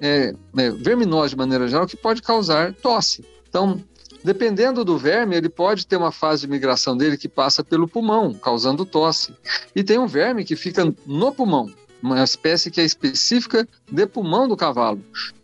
é, 0.00 0.34
é, 0.56 0.70
verminose 0.70 1.30
de 1.30 1.36
maneira 1.36 1.68
geral 1.68 1.86
que 1.86 1.96
pode 1.96 2.22
causar 2.22 2.72
tosse. 2.74 3.24
Então, 3.48 3.80
Dependendo 4.22 4.84
do 4.84 4.98
verme, 4.98 5.34
ele 5.34 5.48
pode 5.48 5.86
ter 5.86 5.96
uma 5.96 6.12
fase 6.12 6.42
de 6.42 6.48
migração 6.48 6.96
dele 6.96 7.16
que 7.16 7.28
passa 7.28 7.64
pelo 7.64 7.88
pulmão, 7.88 8.34
causando 8.34 8.84
tosse. 8.84 9.34
E 9.74 9.82
tem 9.82 9.98
um 9.98 10.06
verme 10.06 10.44
que 10.44 10.54
fica 10.54 10.84
no 11.06 11.32
pulmão, 11.32 11.72
uma 12.02 12.22
espécie 12.22 12.70
que 12.70 12.80
é 12.80 12.84
específica 12.84 13.66
de 13.90 14.06
pulmão 14.06 14.46
do 14.46 14.56
cavalo. 14.56 15.02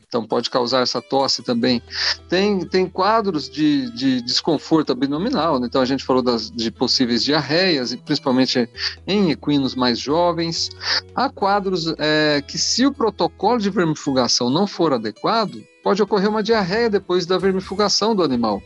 Então 0.09 0.25
pode 0.25 0.49
causar 0.51 0.83
essa 0.83 1.03
tosse 1.03 1.43
também. 1.43 1.83
Tem, 2.29 2.61
tem 2.65 2.89
quadros 2.89 3.51
de, 3.51 3.91
de 3.91 4.23
desconforto 4.23 4.93
abdominal, 4.93 5.59
né? 5.59 5.67
então 5.67 5.83
a 5.83 5.85
gente 5.85 6.05
falou 6.05 6.23
das, 6.23 6.51
de 6.51 6.71
possíveis 6.71 7.25
diarreias, 7.25 7.95
principalmente 7.95 8.69
em 9.07 9.31
equinos 9.31 9.75
mais 9.75 9.99
jovens. 9.99 10.71
Há 11.15 11.29
quadros 11.29 11.93
é, 11.99 12.43
que, 12.47 12.57
se 12.57 12.87
o 12.87 12.93
protocolo 12.93 13.59
de 13.59 13.69
vermifugação 13.69 14.49
não 14.49 14.67
for 14.67 14.93
adequado, 14.93 15.63
pode 15.83 16.03
ocorrer 16.03 16.31
uma 16.31 16.43
diarreia 16.43 16.89
depois 16.89 17.27
da 17.27 17.37
vermifugação 17.37 18.15
do 18.15 18.23
animal. 18.23 18.63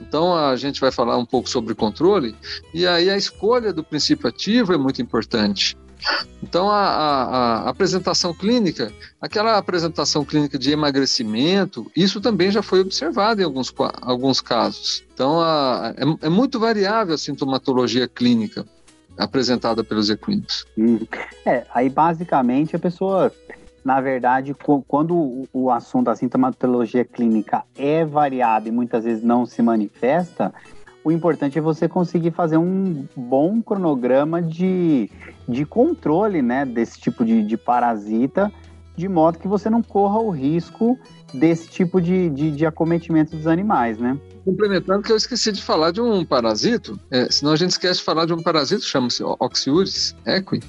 Então 0.00 0.34
a 0.34 0.56
gente 0.56 0.80
vai 0.80 0.90
falar 0.90 1.16
um 1.16 1.26
pouco 1.26 1.48
sobre 1.48 1.74
controle 1.74 2.34
e 2.72 2.86
aí 2.86 3.08
a 3.08 3.16
escolha 3.16 3.72
do 3.72 3.84
princípio 3.84 4.28
ativo 4.28 4.72
é 4.72 4.76
muito 4.76 5.00
importante. 5.00 5.76
Então 6.42 6.70
a, 6.70 6.84
a, 6.84 7.24
a, 7.64 7.68
apresentação 7.68 8.32
clínica, 8.34 8.92
aquela 9.20 9.56
apresentação 9.56 10.24
clínica 10.24 10.58
de 10.58 10.70
emagrecimento, 10.70 11.90
isso 11.96 12.20
também 12.20 12.50
já 12.50 12.62
foi 12.62 12.80
observado 12.80 13.40
em 13.40 13.44
alguns, 13.44 13.72
alguns 14.02 14.40
casos. 14.40 15.04
Então 15.14 15.40
a, 15.40 15.94
é, 15.96 16.26
é 16.26 16.28
muito 16.28 16.60
variável 16.60 17.14
a 17.14 17.18
sintomatologia 17.18 18.06
clínica 18.06 18.66
apresentada 19.16 19.82
pelos 19.82 20.10
equinos. 20.10 20.66
Hum. 20.76 21.00
É, 21.46 21.64
aí 21.74 21.88
basicamente 21.88 22.76
a 22.76 22.78
pessoa 22.78 23.32
na 23.84 24.00
verdade, 24.00 24.56
quando 24.88 25.46
o 25.52 25.70
assunto 25.70 26.06
da 26.06 26.16
sintomatologia 26.16 27.04
clínica 27.04 27.64
é 27.76 28.02
variado 28.02 28.66
e 28.66 28.72
muitas 28.72 29.04
vezes 29.04 29.22
não 29.22 29.44
se 29.44 29.60
manifesta, 29.60 30.54
o 31.04 31.12
importante 31.12 31.58
é 31.58 31.60
você 31.60 31.86
conseguir 31.86 32.30
fazer 32.30 32.56
um 32.56 33.06
bom 33.14 33.60
cronograma 33.60 34.40
de, 34.40 35.10
de 35.46 35.66
controle 35.66 36.40
né, 36.40 36.64
desse 36.64 36.98
tipo 36.98 37.24
de, 37.24 37.42
de 37.42 37.56
parasita, 37.58 38.50
de 38.96 39.06
modo 39.06 39.38
que 39.38 39.46
você 39.46 39.68
não 39.68 39.82
corra 39.82 40.18
o 40.18 40.30
risco 40.30 40.98
desse 41.34 41.68
tipo 41.68 42.00
de, 42.00 42.30
de, 42.30 42.50
de 42.52 42.64
acometimento 42.64 43.36
dos 43.36 43.46
animais, 43.46 43.98
né? 43.98 44.18
Complementando 44.44 45.02
que 45.02 45.12
eu 45.12 45.16
esqueci 45.16 45.52
de 45.52 45.62
falar 45.62 45.90
de 45.90 46.00
um 46.00 46.24
parasito, 46.24 46.98
é, 47.10 47.30
senão 47.30 47.52
a 47.52 47.56
gente 47.56 47.70
esquece 47.70 47.98
de 47.98 48.04
falar 48.04 48.24
de 48.24 48.32
um 48.32 48.42
parasito, 48.42 48.84
chama-se 48.84 49.22
Oxiuris 49.22 50.14
equi, 50.24 50.60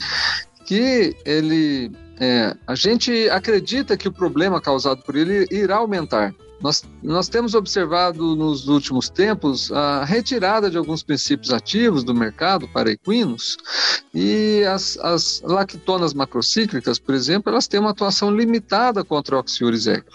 que 0.65 1.15
ele 1.23 1.91
é, 2.19 2.55
a 2.65 2.75
gente 2.75 3.29
acredita 3.29 3.95
que 3.95 4.07
o 4.07 4.11
problema 4.11 4.59
causado 4.59 5.01
por 5.03 5.15
ele 5.15 5.45
irá 5.51 5.77
aumentar. 5.77 6.33
Nós, 6.61 6.83
nós 7.03 7.27
temos 7.27 7.53
observado 7.53 8.35
nos 8.35 8.67
últimos 8.67 9.09
tempos 9.09 9.71
a 9.71 10.03
retirada 10.05 10.69
de 10.69 10.77
alguns 10.77 11.03
princípios 11.03 11.51
ativos 11.51 12.03
do 12.03 12.13
mercado 12.13 12.67
para 12.67 12.91
equinos 12.91 13.57
e 14.13 14.63
as, 14.63 14.97
as 14.99 15.41
lactonas 15.41 16.13
macrocíclicas, 16.13 16.97
por 16.97 17.13
exemplo, 17.13 17.51
elas 17.51 17.67
têm 17.67 17.79
uma 17.79 17.89
atuação 17.89 18.33
limitada 18.35 19.03
contra 19.03 19.35
o 19.35 19.39
Oxiuris 19.39 19.87
equi. 19.87 20.09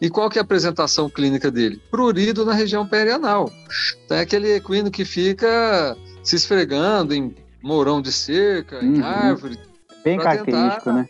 E 0.00 0.08
qual 0.08 0.30
que 0.30 0.38
é 0.38 0.40
a 0.40 0.44
apresentação 0.44 1.10
clínica 1.10 1.50
dele? 1.50 1.82
Prurido 1.90 2.44
na 2.44 2.54
região 2.54 2.86
perianal. 2.86 3.52
Então, 4.04 4.16
é 4.16 4.20
aquele 4.20 4.54
equino 4.54 4.90
que 4.90 5.04
fica 5.04 5.96
se 6.22 6.36
esfregando 6.36 7.12
em 7.12 7.34
mourão 7.62 8.00
de 8.00 8.12
cerca, 8.12 8.78
uhum. 8.78 8.96
em 8.96 9.02
árvore. 9.02 9.58
Bem 10.04 10.18
característico, 10.18 10.84
tentar... 10.84 10.92
né? 10.92 11.08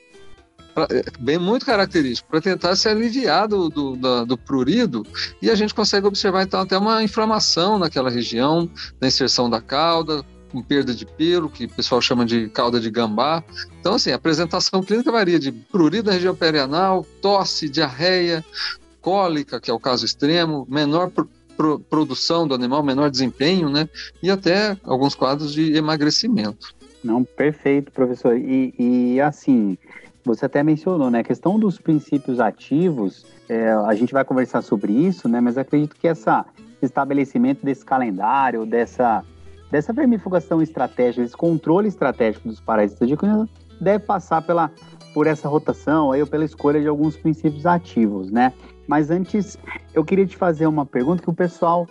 É, 0.91 1.05
bem 1.19 1.39
muito 1.39 1.67
característico, 1.67 2.29
para 2.31 2.41
tentar 2.41 2.77
se 2.77 2.89
aliviar 2.89 3.49
do, 3.49 3.69
do, 3.69 3.97
do, 3.97 4.27
do, 4.27 4.39
prurido, 4.39 5.05
e 5.43 5.51
a 5.51 5.55
gente 5.55 5.75
consegue 5.75 6.07
observar 6.07 6.43
então 6.43 6.61
até 6.61 6.79
uma 6.79 7.03
inflamação 7.03 7.79
naquela 7.79 8.11
região, 8.11 8.71
na 9.01 9.09
inserção 9.09 9.51
da 9.51 9.61
cauda, 9.61 10.25
com 10.51 10.63
perda 10.63 10.95
de 10.95 11.07
pelo, 11.07 11.49
que 11.49 11.65
o 11.65 11.71
pessoal 11.71 12.01
chama 12.01 12.25
de 12.25 12.49
cauda 12.49 12.81
de 12.81 12.91
gambá. 12.91 13.43
Então, 13.81 13.95
assim, 13.95 14.11
a 14.11 14.17
apresentação 14.17 14.83
clínica 14.83 15.13
varia 15.13 15.39
de 15.39 15.53
prurido 15.53 16.09
na 16.09 16.15
região 16.15 16.35
perianal, 16.35 17.07
tosse, 17.23 17.69
diarreia, 17.69 18.45
cólica, 19.01 19.61
que 19.61 19.71
é 19.71 19.75
o 19.75 19.81
caso 19.81 20.05
extremo, 20.05 20.67
menor 20.69 21.11
pro, 21.11 21.79
produção 21.79 22.49
do 22.49 22.55
animal, 22.55 22.83
menor 22.83 23.11
desempenho, 23.11 23.69
né? 23.69 23.89
E 24.23 24.31
até 24.31 24.77
alguns 24.83 25.15
quadros 25.15 25.53
de 25.53 25.75
emagrecimento. 25.75 26.75
Não, 27.03 27.25
perfeito, 27.25 27.93
professor. 27.93 28.37
E, 28.37 28.75
e 28.79 29.21
assim, 29.21 29.77
você 30.25 30.47
até 30.47 30.62
mencionou, 30.62 31.11
né? 31.11 31.21
A 31.21 31.25
questão 31.25 31.59
dos 31.59 31.79
princípios 31.79 32.41
ativos, 32.41 33.27
é, 33.49 33.71
a 33.73 33.95
gente 33.95 34.12
vai 34.12 34.25
conversar 34.25 34.62
sobre 34.62 34.93
isso, 34.93 35.29
né? 35.29 35.41
Mas 35.41 35.57
acredito 35.57 35.97
que 35.97 36.07
essa 36.07 36.45
estabelecimento 36.83 37.65
desse 37.65 37.85
calendário, 37.85 38.65
dessa, 38.65 39.23
dessa 39.71 39.93
vermifugação 39.93 40.62
estratégica, 40.62 41.23
esse 41.23 41.37
controle 41.37 41.89
estratégico 41.89 42.49
dos 42.49 42.61
parasitas 42.61 43.09
de 43.09 43.17
cunha, 43.17 43.49
deve 43.81 44.05
passar 44.05 44.43
pela, 44.43 44.71
por 45.12 45.27
essa 45.27 45.49
rotação 45.49 46.12
aí, 46.12 46.21
ou 46.21 46.27
pela 46.27 46.45
escolha 46.45 46.81
de 46.81 46.89
alguns 46.89 47.17
princípios 47.17 47.67
ativos, 47.67 48.31
né? 48.31 48.53
Mas 48.87 49.11
antes, 49.11 49.59
eu 49.95 50.05
queria 50.05 50.27
te 50.27 50.37
fazer 50.37 50.67
uma 50.67 50.85
pergunta 50.85 51.23
que 51.23 51.31
o 51.31 51.35
pessoal 51.35 51.87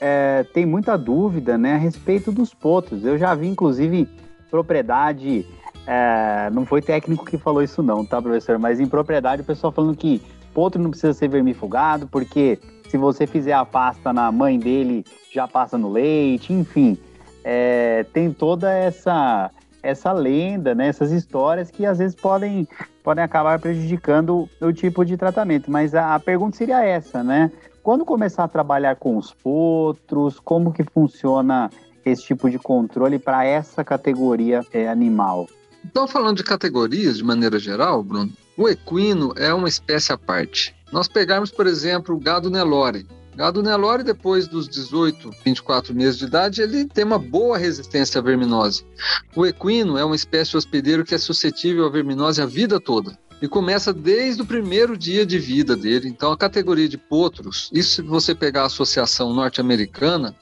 é, 0.00 0.44
tem 0.54 0.66
muita 0.66 0.96
dúvida, 0.96 1.56
né, 1.56 1.74
a 1.74 1.78
respeito 1.78 2.32
dos 2.32 2.54
potros. 2.54 3.04
Eu 3.04 3.18
já 3.18 3.34
vi, 3.34 3.46
inclusive, 3.46 4.08
propriedade 4.50 5.46
é, 5.92 6.48
não 6.50 6.64
foi 6.64 6.80
técnico 6.80 7.24
que 7.24 7.36
falou 7.36 7.64
isso 7.64 7.82
não, 7.82 8.06
tá, 8.06 8.22
professor? 8.22 8.60
Mas 8.60 8.78
em 8.78 8.86
propriedade 8.86 9.42
o 9.42 9.44
pessoal 9.44 9.72
falando 9.72 9.96
que 9.96 10.22
potro 10.54 10.80
não 10.80 10.90
precisa 10.90 11.12
ser 11.12 11.26
vermifugado, 11.26 12.06
porque 12.06 12.60
se 12.88 12.96
você 12.96 13.26
fizer 13.26 13.54
a 13.54 13.64
pasta 13.64 14.12
na 14.12 14.30
mãe 14.30 14.56
dele, 14.56 15.04
já 15.32 15.48
passa 15.48 15.76
no 15.76 15.90
leite, 15.90 16.52
enfim. 16.52 16.96
É, 17.42 18.06
tem 18.12 18.32
toda 18.32 18.72
essa 18.72 19.50
essa 19.82 20.12
lenda, 20.12 20.74
né, 20.76 20.88
essas 20.88 21.10
histórias 21.10 21.70
que 21.70 21.86
às 21.86 21.98
vezes 21.98 22.14
podem, 22.14 22.68
podem 23.02 23.24
acabar 23.24 23.58
prejudicando 23.58 24.46
o, 24.60 24.72
tipo 24.72 25.04
de 25.04 25.16
tratamento. 25.16 25.70
Mas 25.70 25.92
a, 25.94 26.14
a 26.14 26.20
pergunta 26.20 26.56
seria 26.56 26.84
essa, 26.84 27.24
né? 27.24 27.50
Quando 27.82 28.04
começar 28.04 28.44
a 28.44 28.48
trabalhar 28.48 28.94
com 28.96 29.16
os 29.16 29.32
potros, 29.32 30.38
como 30.38 30.70
que 30.70 30.84
funciona 30.84 31.68
esse 32.04 32.22
tipo 32.22 32.48
de 32.48 32.58
controle 32.58 33.18
para 33.18 33.44
essa 33.44 33.82
categoria 33.82 34.60
é, 34.70 34.86
animal? 34.86 35.48
Então, 35.84 36.06
falando 36.06 36.36
de 36.36 36.44
categorias 36.44 37.16
de 37.16 37.24
maneira 37.24 37.58
geral, 37.58 38.02
Bruno, 38.02 38.32
o 38.56 38.68
equino 38.68 39.32
é 39.36 39.52
uma 39.52 39.68
espécie 39.68 40.12
à 40.12 40.18
parte. 40.18 40.74
Nós 40.92 41.08
pegarmos, 41.08 41.50
por 41.50 41.66
exemplo, 41.66 42.14
o 42.14 42.20
gado 42.20 42.50
Nelore. 42.50 43.06
Gado 43.34 43.62
Nelore, 43.62 44.02
depois 44.02 44.46
dos 44.46 44.68
18, 44.68 45.30
24 45.44 45.94
meses 45.94 46.18
de 46.18 46.26
idade, 46.26 46.60
ele 46.60 46.84
tem 46.84 47.04
uma 47.04 47.18
boa 47.18 47.56
resistência 47.56 48.18
à 48.18 48.22
verminose. 48.22 48.84
O 49.34 49.46
equino 49.46 49.96
é 49.96 50.04
uma 50.04 50.16
espécie 50.16 50.56
hospedeiro 50.56 51.04
que 51.04 51.14
é 51.14 51.18
suscetível 51.18 51.86
à 51.86 51.88
verminose 51.88 52.42
a 52.42 52.46
vida 52.46 52.78
toda 52.80 53.18
e 53.40 53.48
começa 53.48 53.92
desde 53.92 54.42
o 54.42 54.46
primeiro 54.46 54.96
dia 54.96 55.24
de 55.24 55.38
vida 55.38 55.76
dele. 55.76 56.08
Então, 56.08 56.32
a 56.32 56.36
categoria 56.36 56.88
de 56.88 56.98
potros, 56.98 57.70
isso 57.72 57.96
se 57.96 58.02
você 58.02 58.34
pegar 58.34 58.62
a 58.62 58.66
Associação 58.66 59.32
Norte-Americana 59.32 60.34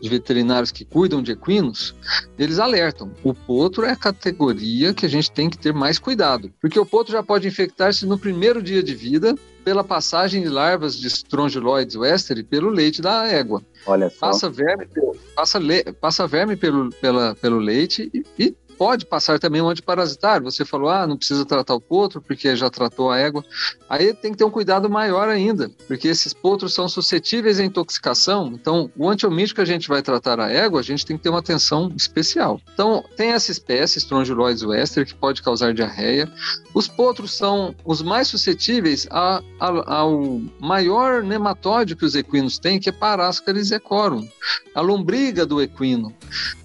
de 0.00 0.08
Veterinários 0.08 0.70
que 0.70 0.84
cuidam 0.84 1.22
de 1.22 1.32
equinos, 1.32 1.94
eles 2.38 2.58
alertam: 2.58 3.10
o 3.22 3.34
potro 3.34 3.84
é 3.84 3.92
a 3.92 3.96
categoria 3.96 4.94
que 4.94 5.06
a 5.06 5.08
gente 5.08 5.30
tem 5.30 5.50
que 5.50 5.58
ter 5.58 5.72
mais 5.72 5.98
cuidado, 5.98 6.52
porque 6.60 6.78
o 6.78 6.86
potro 6.86 7.12
já 7.12 7.22
pode 7.22 7.46
infectar-se 7.46 8.06
no 8.06 8.18
primeiro 8.18 8.62
dia 8.62 8.82
de 8.82 8.94
vida 8.94 9.34
pela 9.64 9.82
passagem 9.82 10.42
de 10.42 10.48
larvas 10.48 10.96
de 10.96 11.08
Strongyloides 11.08 11.96
westeri 11.96 12.44
pelo 12.44 12.70
leite 12.70 13.02
da 13.02 13.26
égua. 13.26 13.62
Olha 13.84 14.08
só. 14.08 14.28
Passa 14.28 14.48
verme, 14.48 14.86
passa, 15.34 15.58
le, 15.58 15.82
passa 15.94 16.26
verme 16.26 16.56
pelo, 16.56 16.90
pela, 16.90 17.34
pelo 17.34 17.58
leite 17.58 18.08
e, 18.14 18.22
e 18.38 18.56
pode 18.78 19.06
passar 19.06 19.38
também 19.38 19.62
um 19.62 19.68
antiparasitário. 19.68 20.44
Você 20.44 20.64
falou, 20.64 20.88
ah, 20.88 21.06
não 21.06 21.16
precisa 21.16 21.44
tratar 21.44 21.74
o 21.74 21.80
potro 21.80 22.20
porque 22.20 22.54
já 22.56 22.70
tratou 22.70 23.10
a 23.10 23.18
égua. 23.18 23.44
Aí 23.88 24.12
tem 24.14 24.32
que 24.32 24.38
ter 24.38 24.44
um 24.44 24.50
cuidado 24.50 24.88
maior 24.88 25.28
ainda, 25.28 25.70
porque 25.86 26.08
esses 26.08 26.32
potros 26.32 26.74
são 26.74 26.88
suscetíveis 26.88 27.58
à 27.58 27.64
intoxicação. 27.64 28.52
Então, 28.54 28.90
o 28.96 29.08
antiomítico 29.08 29.56
que 29.56 29.60
a 29.62 29.66
gente 29.66 29.88
vai 29.88 30.02
tratar 30.02 30.40
a 30.40 30.50
égua, 30.50 30.80
a 30.80 30.82
gente 30.82 31.06
tem 31.06 31.16
que 31.16 31.22
ter 31.22 31.28
uma 31.28 31.38
atenção 31.38 31.92
especial. 31.96 32.60
Então, 32.72 33.04
tem 33.16 33.30
essa 33.30 33.50
espécie, 33.50 33.98
Strongyloides 33.98 34.62
wester, 34.62 35.06
que 35.06 35.14
pode 35.14 35.42
causar 35.42 35.72
diarreia. 35.72 36.30
Os 36.74 36.88
potros 36.88 37.34
são 37.34 37.74
os 37.84 38.02
mais 38.02 38.28
suscetíveis 38.28 39.06
a, 39.10 39.42
a, 39.58 39.94
ao 39.94 40.40
maior 40.60 41.22
nematóide 41.22 41.96
que 41.96 42.04
os 42.04 42.14
equinos 42.14 42.58
têm, 42.58 42.78
que 42.78 42.88
é 42.88 42.92
Parascaris 42.92 43.70
ecorum, 43.70 44.28
a 44.74 44.80
lombriga 44.80 45.46
do 45.46 45.62
equino. 45.62 46.14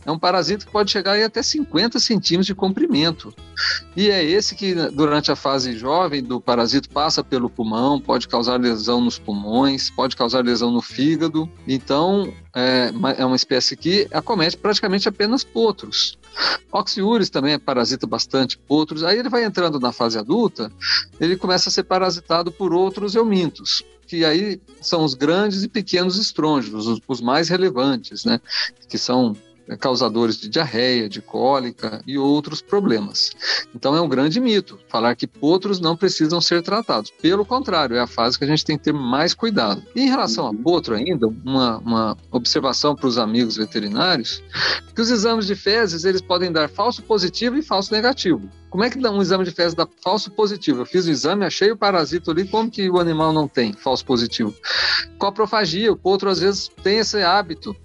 É 0.05 0.11
um 0.11 0.17
parasita 0.17 0.65
que 0.65 0.71
pode 0.71 0.91
chegar 0.91 1.21
até 1.21 1.43
50 1.43 1.99
centímetros 2.03 2.47
de 2.47 2.55
comprimento. 2.55 3.33
E 3.95 4.09
é 4.09 4.23
esse 4.23 4.55
que, 4.55 4.73
durante 4.73 5.31
a 5.31 5.35
fase 5.35 5.77
jovem 5.77 6.23
do 6.23 6.39
parasito, 6.39 6.89
passa 6.89 7.23
pelo 7.23 7.49
pulmão, 7.49 7.99
pode 7.99 8.27
causar 8.27 8.59
lesão 8.59 9.01
nos 9.01 9.19
pulmões, 9.19 9.89
pode 9.89 10.15
causar 10.15 10.43
lesão 10.43 10.71
no 10.71 10.81
fígado. 10.81 11.49
Então, 11.67 12.33
é, 12.55 12.91
é 13.17 13.25
uma 13.25 13.35
espécie 13.35 13.75
que 13.75 14.07
acomete 14.11 14.57
praticamente 14.57 15.07
apenas 15.07 15.43
potros. 15.43 16.17
Oxiuris 16.71 17.29
também 17.29 17.53
é 17.53 17.59
parasita 17.59 18.07
bastante 18.07 18.57
potros. 18.57 19.03
Aí 19.03 19.19
ele 19.19 19.29
vai 19.29 19.43
entrando 19.43 19.79
na 19.79 19.91
fase 19.91 20.17
adulta, 20.17 20.71
ele 21.19 21.35
começa 21.35 21.69
a 21.69 21.71
ser 21.71 21.83
parasitado 21.83 22.51
por 22.51 22.73
outros 22.73 23.15
eumintos 23.15 23.83
que 24.11 24.25
aí 24.25 24.59
são 24.81 25.05
os 25.05 25.13
grandes 25.13 25.63
e 25.63 25.69
pequenos 25.69 26.17
estrôngilos, 26.17 26.99
os, 27.07 27.21
mais 27.21 27.47
relevantes, 27.47 28.25
né? 28.25 28.41
Que 28.89 28.97
são 28.97 29.33
causadores 29.77 30.37
de 30.37 30.49
diarreia, 30.49 31.09
de 31.09 31.21
cólica 31.21 32.01
e 32.05 32.17
outros 32.17 32.61
problemas. 32.61 33.31
Então 33.73 33.95
é 33.95 34.01
um 34.01 34.09
grande 34.09 34.39
mito 34.39 34.79
falar 34.87 35.15
que 35.15 35.27
potros 35.27 35.79
não 35.79 35.95
precisam 35.95 36.41
ser 36.41 36.61
tratados. 36.61 37.11
Pelo 37.21 37.45
contrário, 37.45 37.95
é 37.95 37.99
a 37.99 38.07
fase 38.07 38.37
que 38.37 38.43
a 38.43 38.47
gente 38.47 38.65
tem 38.65 38.77
que 38.77 38.83
ter 38.83 38.93
mais 38.93 39.33
cuidado. 39.33 39.83
E 39.95 40.01
em 40.01 40.09
relação 40.09 40.45
a 40.45 40.49
uhum. 40.49 40.57
potro 40.57 40.95
ainda, 40.95 41.27
uma, 41.27 41.77
uma 41.77 42.17
observação 42.31 42.95
para 42.95 43.07
os 43.07 43.17
amigos 43.17 43.55
veterinários, 43.55 44.43
que 44.93 45.01
os 45.01 45.09
exames 45.09 45.47
de 45.47 45.55
fezes 45.55 46.05
eles 46.05 46.21
podem 46.21 46.51
dar 46.51 46.69
falso 46.69 47.01
positivo 47.03 47.55
e 47.57 47.61
falso 47.61 47.93
negativo. 47.93 48.49
Como 48.71 48.85
é 48.85 48.89
que 48.89 48.97
dá 48.97 49.11
um 49.11 49.21
exame 49.21 49.43
de 49.43 49.51
fezes 49.51 49.75
dá 49.75 49.85
falso 50.01 50.31
positivo? 50.31 50.81
Eu 50.81 50.85
fiz 50.85 51.05
o 51.05 51.11
exame, 51.11 51.45
achei 51.45 51.69
o 51.71 51.77
parasito 51.77 52.31
ali, 52.31 52.47
como 52.47 52.71
que 52.71 52.89
o 52.89 52.99
animal 52.99 53.33
não 53.33 53.45
tem 53.45 53.73
falso 53.73 54.05
positivo? 54.05 54.55
Coprofagia, 55.17 55.91
o 55.91 55.97
potro 55.97 56.29
às 56.29 56.39
vezes 56.39 56.71
tem 56.81 56.99
esse 56.99 57.21
hábito 57.21 57.75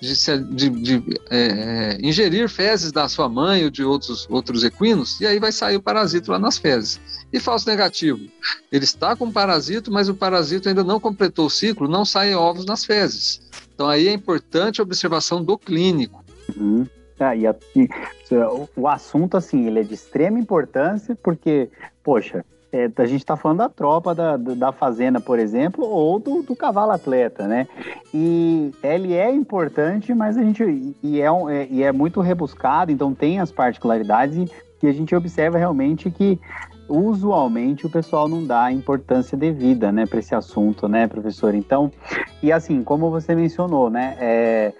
de, 0.00 0.14
de, 0.54 0.70
de 0.70 1.20
é, 1.30 1.98
ingerir 2.00 2.48
fezes 2.48 2.92
da 2.92 3.08
sua 3.08 3.28
mãe 3.28 3.64
ou 3.64 3.70
de 3.70 3.82
outros, 3.82 4.24
outros 4.30 4.62
equinos, 4.62 5.20
e 5.20 5.26
aí 5.26 5.40
vai 5.40 5.50
sair 5.50 5.76
o 5.76 5.82
parasito 5.82 6.30
lá 6.30 6.38
nas 6.38 6.56
fezes. 6.56 7.00
E 7.32 7.40
falso 7.40 7.68
negativo? 7.68 8.20
Ele 8.70 8.84
está 8.84 9.16
com 9.16 9.32
parasito, 9.32 9.90
mas 9.90 10.08
o 10.08 10.14
parasito 10.14 10.68
ainda 10.68 10.84
não 10.84 11.00
completou 11.00 11.46
o 11.46 11.50
ciclo, 11.50 11.88
não 11.88 12.04
saem 12.04 12.36
ovos 12.36 12.64
nas 12.64 12.84
fezes. 12.84 13.40
Então 13.74 13.88
aí 13.88 14.06
é 14.06 14.12
importante 14.12 14.80
a 14.80 14.84
observação 14.84 15.42
do 15.42 15.58
clínico. 15.58 16.24
Uhum. 16.56 16.86
Ah, 17.18 17.34
e, 17.34 17.46
a, 17.46 17.54
e 17.74 17.88
o 18.76 18.86
assunto, 18.86 19.36
assim, 19.36 19.66
ele 19.66 19.80
é 19.80 19.82
de 19.82 19.94
extrema 19.94 20.38
importância, 20.38 21.16
porque, 21.22 21.70
poxa, 22.04 22.44
é, 22.72 22.90
a 22.96 23.06
gente 23.06 23.20
está 23.20 23.36
falando 23.36 23.58
da 23.58 23.68
tropa 23.68 24.14
da, 24.14 24.36
da 24.36 24.72
fazenda, 24.72 25.20
por 25.20 25.38
exemplo, 25.38 25.84
ou 25.86 26.18
do, 26.18 26.42
do, 26.42 26.54
cavalo 26.54 26.92
atleta, 26.92 27.46
né? 27.46 27.66
E 28.12 28.70
ele 28.82 29.14
é 29.14 29.32
importante, 29.32 30.12
mas 30.12 30.36
a 30.36 30.42
gente 30.42 30.94
e 31.02 31.20
é, 31.20 31.30
um, 31.30 31.48
é, 31.48 31.66
e 31.70 31.82
é 31.82 31.92
muito 31.92 32.20
rebuscado, 32.20 32.92
então 32.92 33.14
tem 33.14 33.40
as 33.40 33.50
particularidades 33.50 34.36
e, 34.36 34.50
e 34.82 34.88
a 34.88 34.92
gente 34.92 35.14
observa 35.14 35.56
realmente 35.56 36.10
que 36.10 36.38
usualmente 36.88 37.86
o 37.86 37.90
pessoal 37.90 38.28
não 38.28 38.44
dá 38.44 38.70
importância 38.70 39.36
devida, 39.36 39.90
né, 39.90 40.06
para 40.06 40.18
esse 40.18 40.34
assunto, 40.34 40.88
né, 40.88 41.06
professor? 41.06 41.54
Então, 41.54 41.90
e 42.42 42.52
assim, 42.52 42.82
como 42.84 43.10
você 43.10 43.34
mencionou, 43.34 43.90
né, 43.90 44.16
é, 44.20 44.72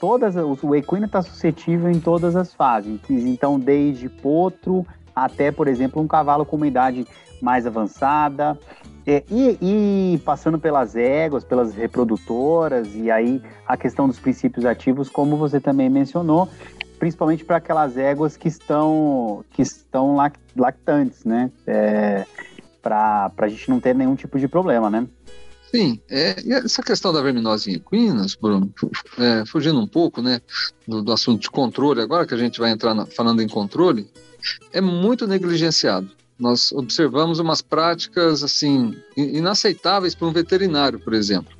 todas 0.00 0.34
o 0.36 0.74
equino 0.74 1.06
está 1.06 1.22
suscetível 1.22 1.90
em 1.90 2.00
todas 2.00 2.36
as 2.36 2.52
fases. 2.54 3.00
Então, 3.08 3.58
desde 3.58 4.08
potro 4.08 4.86
até, 5.14 5.52
por 5.52 5.68
exemplo, 5.68 6.02
um 6.02 6.08
cavalo 6.08 6.44
com 6.44 6.56
uma 6.56 6.66
idade 6.66 7.06
mais 7.40 7.66
avançada. 7.66 8.58
É, 9.06 9.22
e, 9.30 9.58
e, 9.60 10.18
passando 10.24 10.58
pelas 10.58 10.96
éguas, 10.96 11.44
pelas 11.44 11.74
reprodutoras, 11.74 12.94
e 12.94 13.10
aí 13.10 13.42
a 13.66 13.76
questão 13.76 14.08
dos 14.08 14.18
princípios 14.18 14.64
ativos, 14.64 15.10
como 15.10 15.36
você 15.36 15.60
também 15.60 15.90
mencionou, 15.90 16.48
principalmente 16.98 17.44
para 17.44 17.58
aquelas 17.58 17.98
éguas 17.98 18.34
que 18.34 18.48
estão, 18.48 19.44
que 19.50 19.60
estão 19.60 20.16
lactantes, 20.56 21.24
né? 21.24 21.50
É, 21.66 22.24
para 22.80 23.30
a 23.36 23.48
gente 23.48 23.68
não 23.70 23.78
ter 23.78 23.94
nenhum 23.94 24.14
tipo 24.14 24.38
de 24.38 24.48
problema, 24.48 24.88
né? 24.88 25.06
Sim, 25.74 26.00
é, 26.08 26.36
essa 26.64 26.80
questão 26.84 27.12
da 27.12 27.20
verminose 27.20 27.68
em 27.68 27.74
equinas, 27.74 28.36
Bruno, 28.36 28.72
é, 29.18 29.44
fugindo 29.44 29.80
um 29.80 29.88
pouco 29.88 30.22
né, 30.22 30.40
do, 30.86 31.02
do, 31.02 31.10
assunto 31.10 31.40
de 31.40 31.50
controle, 31.50 32.00
agora 32.00 32.24
que 32.24 32.32
a 32.32 32.36
gente 32.36 32.60
vai 32.60 32.70
entrar 32.70 32.94
na, 32.94 33.06
falando 33.06 33.42
em 33.42 33.48
controle, 33.48 34.08
é 34.72 34.80
muito 34.80 35.26
negligenciado. 35.26 36.08
Nós 36.38 36.70
observamos 36.70 37.40
umas 37.40 37.60
práticas 37.60 38.44
assim 38.44 38.96
inaceitáveis 39.16 40.14
para 40.14 40.28
um 40.28 40.32
veterinário, 40.32 41.00
por 41.00 41.12
exemplo. 41.12 41.52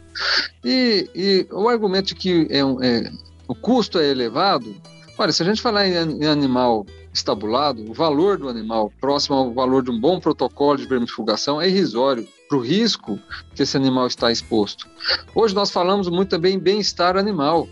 E, 0.65 1.11
e 1.13 1.49
o 1.51 1.69
argumento 1.69 2.07
de 2.07 2.15
que 2.15 2.47
é, 2.51 2.61
é, 2.61 3.11
o 3.49 3.55
custo 3.57 3.99
é 3.99 4.09
elevado, 4.09 4.77
olha, 5.19 5.33
se 5.33 5.43
a 5.43 5.47
gente 5.47 5.61
falar 5.61 5.89
em, 5.89 6.23
em 6.23 6.27
animal 6.27 6.87
estabulado, 7.13 7.85
o 7.91 7.93
valor 7.93 8.39
do 8.39 8.49
animal 8.49 8.93
próximo 9.01 9.35
ao 9.35 9.53
valor 9.53 9.83
de 9.83 9.91
um 9.91 9.99
bom 9.99 10.21
protocolo 10.21 10.79
de 10.79 10.87
vermifugação 10.87 11.61
é 11.61 11.69
irrisório 11.69 12.29
para 12.55 12.57
o 12.57 12.61
risco 12.61 13.19
que 13.55 13.63
esse 13.63 13.77
animal 13.77 14.07
está 14.07 14.31
exposto. 14.31 14.89
Hoje 15.35 15.55
nós 15.55 15.71
falamos 15.71 16.09
muito 16.09 16.31
também 16.31 16.55
em 16.55 16.59
bem-estar 16.59 17.17
animal. 17.17 17.69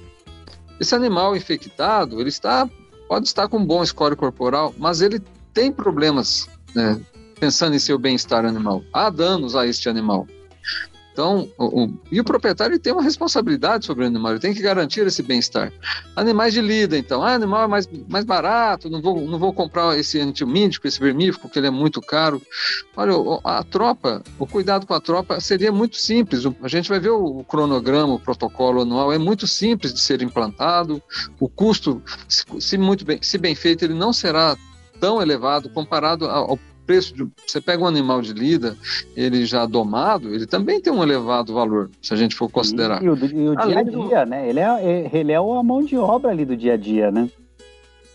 Esse 0.81 0.95
animal 0.95 1.37
infectado, 1.37 2.21
ele 2.21 2.29
está 2.29 2.69
pode 3.09 3.27
estar 3.27 3.47
com 3.47 3.59
um 3.59 3.67
bom 3.67 3.85
score 3.85 4.17
corporal, 4.17 4.75
mas 4.79 5.03
ele 5.03 5.21
tem 5.53 5.71
problemas, 5.71 6.49
né, 6.75 6.99
pensando 7.39 7.77
em 7.77 7.79
seu 7.79 7.99
bem-estar 7.99 8.45
animal. 8.45 8.83
Há 8.93 9.11
danos 9.11 9.55
a 9.55 9.67
este 9.67 9.89
animal. 9.89 10.27
Então, 11.13 11.49
o, 11.59 11.85
o, 11.85 11.95
e 12.11 12.21
o 12.21 12.25
proprietário 12.25 12.79
tem 12.79 12.93
uma 12.93 13.03
responsabilidade 13.03 13.85
sobre 13.85 14.05
o 14.05 14.07
animal, 14.07 14.33
ele 14.33 14.41
tem 14.41 14.55
que 14.55 14.63
garantir 14.63 15.07
esse 15.07 15.23
bem-estar. 15.23 15.71
Animais 16.17 16.55
de 16.55 16.63
lida, 16.63 16.97
então, 16.97 17.23
ah, 17.23 17.35
animal 17.35 17.65
é 17.65 17.67
mais, 17.67 17.89
mais 18.09 18.25
barato, 18.25 18.89
não 18.89 19.03
vou, 19.03 19.21
não 19.21 19.39
vou 19.39 19.53
comprar 19.53 19.99
esse 19.99 20.19
antiomítico, 20.19 20.87
esse 20.87 20.99
vermífugo, 20.99 21.43
porque 21.43 21.59
ele 21.59 21.67
é 21.67 21.71
muito 21.71 22.01
caro. 22.01 22.41
Olha, 22.97 23.13
a 23.45 23.63
tropa, 23.63 24.23
o 24.39 24.47
cuidado 24.47 24.87
com 24.87 24.95
a 24.95 25.01
tropa 25.01 25.39
seria 25.39 25.71
muito 25.71 25.97
simples. 25.97 26.45
A 26.63 26.69
gente 26.69 26.89
vai 26.89 26.99
ver 26.99 27.11
o 27.11 27.45
cronograma, 27.45 28.15
o 28.15 28.21
protocolo 28.21 28.81
anual, 28.81 29.13
é 29.13 29.19
muito 29.19 29.47
simples 29.47 29.93
de 29.93 30.01
ser 30.01 30.23
implantado. 30.23 31.03
O 31.39 31.49
custo, 31.49 32.03
se, 32.29 32.79
muito 32.79 33.05
bem, 33.05 33.19
se 33.21 33.37
bem 33.37 33.55
feito, 33.55 33.85
ele 33.85 33.95
não 33.95 34.15
será 34.15 34.57
tão 34.99 35.21
elevado 35.21 35.69
comparado 35.69 36.27
ao 36.27 36.59
preço 36.87 37.15
de. 37.15 37.27
Você 37.47 37.61
pega 37.61 37.83
um 37.83 37.87
animal 37.87 38.21
de 38.21 38.33
lida, 38.33 38.77
ele 39.17 39.45
já 39.45 39.67
domado, 39.67 40.35
ele 40.35 40.47
também 40.47 40.81
tem 40.81 40.93
um 40.93 41.03
elevado 41.03 41.55
valor, 41.55 41.91
se 42.01 42.13
a 42.13 42.17
gente 42.17 42.35
for 42.35 42.51
considerar. 42.51 43.03
E, 43.03 43.09
o, 43.09 43.17
e 43.17 43.49
o 43.49 43.57
dia 43.57 43.79
a 43.79 43.83
dia, 43.83 44.27
né? 44.27 44.49
Ele 44.49 44.61
é, 44.61 44.65
é, 44.65 45.11
ele 45.13 45.33
é 45.33 45.37
a 45.37 45.63
mão 45.63 45.83
de 45.83 45.97
obra 45.97 46.31
ali 46.31 46.45
do 46.45 46.57
dia 46.57 46.75
a 46.75 46.77
dia, 46.77 47.11
né? 47.11 47.29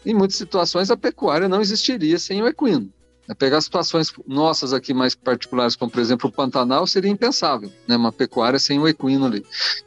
Em 0.06 0.14
muitas 0.14 0.38
situações, 0.38 0.90
a 0.90 0.98
pecuária 0.98 1.50
não 1.50 1.62
existiria 1.62 2.18
sem 2.18 2.42
o 2.42 2.48
equino. 2.48 2.90
É 3.30 3.34
pegar 3.34 3.60
situações 3.60 4.14
nossas 4.26 4.72
aqui 4.72 4.94
mais 4.94 5.14
particulares, 5.14 5.76
como 5.76 5.92
por 5.92 6.00
exemplo 6.00 6.30
o 6.30 6.32
Pantanal, 6.32 6.88
seria 6.88 7.12
impensável, 7.12 7.70
né? 7.86 7.98
uma 7.98 8.12
pecuária 8.12 8.58
sem 8.58 8.80
o 8.80 8.88
equino 8.88 9.26
ali. 9.26 9.46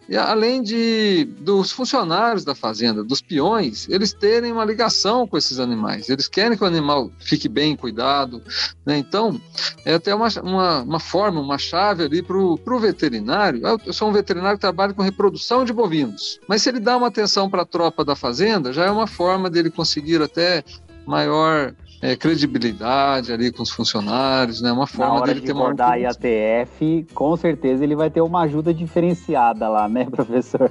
E 0.08 0.16
além 0.16 0.62
de 0.62 1.24
dos 1.38 1.70
funcionários 1.72 2.44
da 2.44 2.54
fazenda, 2.54 3.02
dos 3.02 3.22
peões, 3.22 3.88
eles 3.88 4.12
terem 4.12 4.52
uma 4.52 4.64
ligação 4.64 5.26
com 5.26 5.38
esses 5.38 5.58
animais. 5.58 6.10
Eles 6.10 6.28
querem 6.28 6.56
que 6.58 6.64
o 6.64 6.66
animal 6.66 7.10
fique 7.18 7.48
bem 7.48 7.74
cuidado. 7.76 8.42
Né? 8.84 8.98
Então, 8.98 9.40
é 9.86 9.94
até 9.94 10.14
uma, 10.14 10.28
uma, 10.42 10.82
uma 10.82 11.00
forma, 11.00 11.40
uma 11.40 11.56
chave 11.56 12.02
ali 12.02 12.22
para 12.22 12.36
o 12.36 12.78
veterinário. 12.78 13.62
Eu 13.86 13.92
sou 13.92 14.10
um 14.10 14.12
veterinário 14.12 14.58
que 14.58 14.62
trabalha 14.62 14.92
com 14.92 15.02
reprodução 15.02 15.64
de 15.64 15.72
bovinos, 15.72 16.38
mas 16.46 16.60
se 16.62 16.68
ele 16.68 16.80
dá 16.80 16.96
uma 16.96 17.06
atenção 17.06 17.48
para 17.48 17.62
a 17.62 17.66
tropa 17.66 18.04
da 18.04 18.14
fazenda, 18.14 18.72
já 18.72 18.84
é 18.84 18.90
uma 18.90 19.06
forma 19.06 19.48
dele 19.48 19.70
conseguir 19.70 20.20
até 20.20 20.62
maior 21.06 21.74
é, 22.02 22.16
credibilidade 22.16 23.32
ali 23.32 23.52
com 23.52 23.62
os 23.62 23.70
funcionários, 23.70 24.60
né? 24.60 24.72
Uma 24.72 24.86
forma 24.86 25.22
dele 25.22 25.40
de 25.40 25.46
ter 25.46 25.52
uma 25.52 25.74
a 25.78 25.96
IATF, 25.96 27.06
com 27.14 27.36
certeza 27.36 27.84
ele 27.84 27.94
vai 27.94 28.10
ter 28.10 28.20
uma 28.20 28.42
ajuda 28.42 28.72
diferenciada 28.72 29.68
lá, 29.68 29.88
né, 29.88 30.06
professor? 30.10 30.70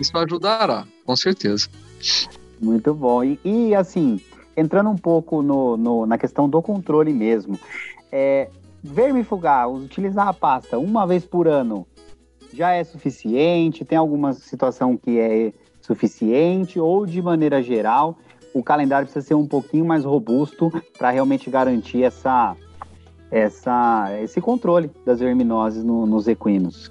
Isso 0.00 0.16
ajudará, 0.16 0.84
com 1.04 1.14
certeza. 1.14 1.68
Muito 2.60 2.92
bom. 2.92 3.22
E, 3.22 3.38
e 3.44 3.74
assim, 3.74 4.20
entrando 4.56 4.90
um 4.90 4.96
pouco 4.96 5.42
no, 5.42 5.76
no, 5.76 6.06
na 6.06 6.18
questão 6.18 6.48
do 6.48 6.60
controle 6.60 7.12
mesmo, 7.12 7.58
é, 8.10 8.48
vermifugar, 8.82 9.70
utilizar 9.70 10.26
a 10.26 10.32
pasta 10.32 10.78
uma 10.78 11.06
vez 11.06 11.24
por 11.24 11.46
ano 11.46 11.86
já 12.52 12.72
é 12.72 12.84
suficiente? 12.84 13.84
Tem 13.84 13.96
alguma 13.96 14.32
situação 14.32 14.96
que 14.96 15.18
é 15.18 15.52
suficiente? 15.80 16.78
Ou 16.78 17.06
de 17.06 17.22
maneira 17.22 17.62
geral, 17.62 18.18
o 18.54 18.62
calendário 18.62 19.06
precisa 19.06 19.26
ser 19.26 19.34
um 19.34 19.46
pouquinho 19.46 19.84
mais 19.84 20.04
robusto 20.04 20.70
para 20.96 21.10
realmente 21.10 21.48
garantir 21.50 22.02
essa, 22.02 22.56
essa, 23.30 24.10
esse 24.22 24.40
controle 24.40 24.90
das 25.04 25.20
verminoses 25.20 25.82
no, 25.82 26.06
nos 26.06 26.28
equinos. 26.28 26.90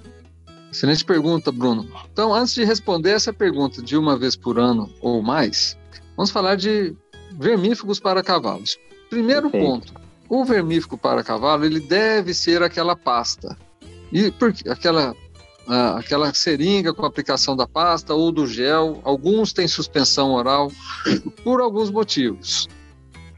Excelente 0.71 1.03
pergunta, 1.03 1.51
Bruno. 1.51 1.85
Então, 2.11 2.33
antes 2.33 2.53
de 2.53 2.63
responder 2.63 3.11
essa 3.11 3.33
pergunta 3.33 3.81
de 3.81 3.97
uma 3.97 4.17
vez 4.17 4.35
por 4.35 4.57
ano 4.57 4.89
ou 5.01 5.21
mais, 5.21 5.77
vamos 6.15 6.31
falar 6.31 6.55
de 6.55 6.95
vermífugos 7.37 7.99
para 7.99 8.23
cavalos. 8.23 8.77
Primeiro 9.09 9.49
Perfeito. 9.49 9.65
ponto, 9.65 9.93
o 10.29 10.45
vermífugo 10.45 10.97
para 10.97 11.23
cavalo 11.23 11.65
ele 11.65 11.81
deve 11.81 12.33
ser 12.33 12.63
aquela 12.63 12.95
pasta 12.95 13.57
e 14.13 14.31
porque 14.31 14.69
aquela 14.69 15.13
ah, 15.67 15.97
aquela 15.97 16.33
seringa 16.33 16.93
com 16.93 17.05
aplicação 17.05 17.55
da 17.55 17.67
pasta 17.67 18.13
ou 18.13 18.31
do 18.31 18.47
gel, 18.47 18.99
alguns 19.03 19.53
têm 19.53 19.67
suspensão 19.67 20.31
oral 20.31 20.71
por 21.43 21.61
alguns 21.61 21.89
motivos. 21.89 22.67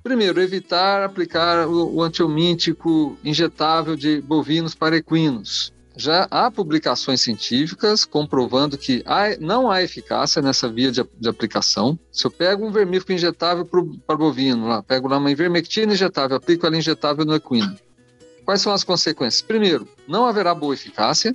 Primeiro, 0.04 0.42
evitar 0.42 1.02
aplicar 1.02 1.68
o, 1.68 1.96
o 1.96 2.04
antiomíntico 2.04 3.18
injetável 3.24 3.96
de 3.96 4.22
bovinos 4.22 4.76
para 4.76 4.98
equinos. 4.98 5.74
Já 5.96 6.28
há 6.32 6.50
publicações 6.50 7.22
científicas 7.22 8.04
comprovando 8.04 8.78
que 8.78 9.04
há, 9.06 9.38
não 9.40 9.70
há 9.70 9.84
eficácia 9.84 10.42
nessa 10.42 10.68
via 10.68 10.92
de, 10.92 11.06
de, 11.20 11.30
aplicação. 11.30 11.98
Se 12.12 12.26
eu 12.26 12.32
pego 12.32 12.66
um 12.66 12.72
vermífugo 12.72 13.14
injetável 13.14 13.64
para 14.08 14.18
bovino, 14.18 14.68
lá, 14.68 14.82
pego 14.82 15.08
lá 15.08 15.20
uma 15.20 15.32
ivermectina 15.32 15.94
injetável, 15.94 16.36
aplico 16.36 16.66
ela 16.66 16.76
injetável 16.76 17.24
no 17.24 17.36
equino. 17.36 17.78
Quais 18.44 18.60
são 18.60 18.74
as 18.74 18.84
consequências? 18.84 19.42
Primeiro, 19.42 19.88
não 20.08 20.26
haverá 20.26 20.54
boa 20.56 20.74
eficácia 20.74 21.34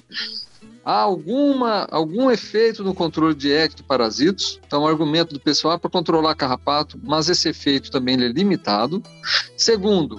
há 0.88 1.00
alguma, 1.00 1.86
algum 1.90 2.30
efeito 2.30 2.82
no 2.82 2.94
controle 2.94 3.34
de 3.34 3.52
ectoparasitos. 3.52 4.58
Então, 4.66 4.84
o 4.84 4.88
argumento 4.88 5.34
do 5.34 5.40
pessoal 5.40 5.74
é 5.74 5.78
para 5.78 5.90
controlar 5.90 6.34
carrapato, 6.34 6.98
mas 7.04 7.28
esse 7.28 7.46
efeito 7.46 7.90
também 7.90 8.14
é 8.14 8.28
limitado. 8.28 9.02
Segundo, 9.54 10.18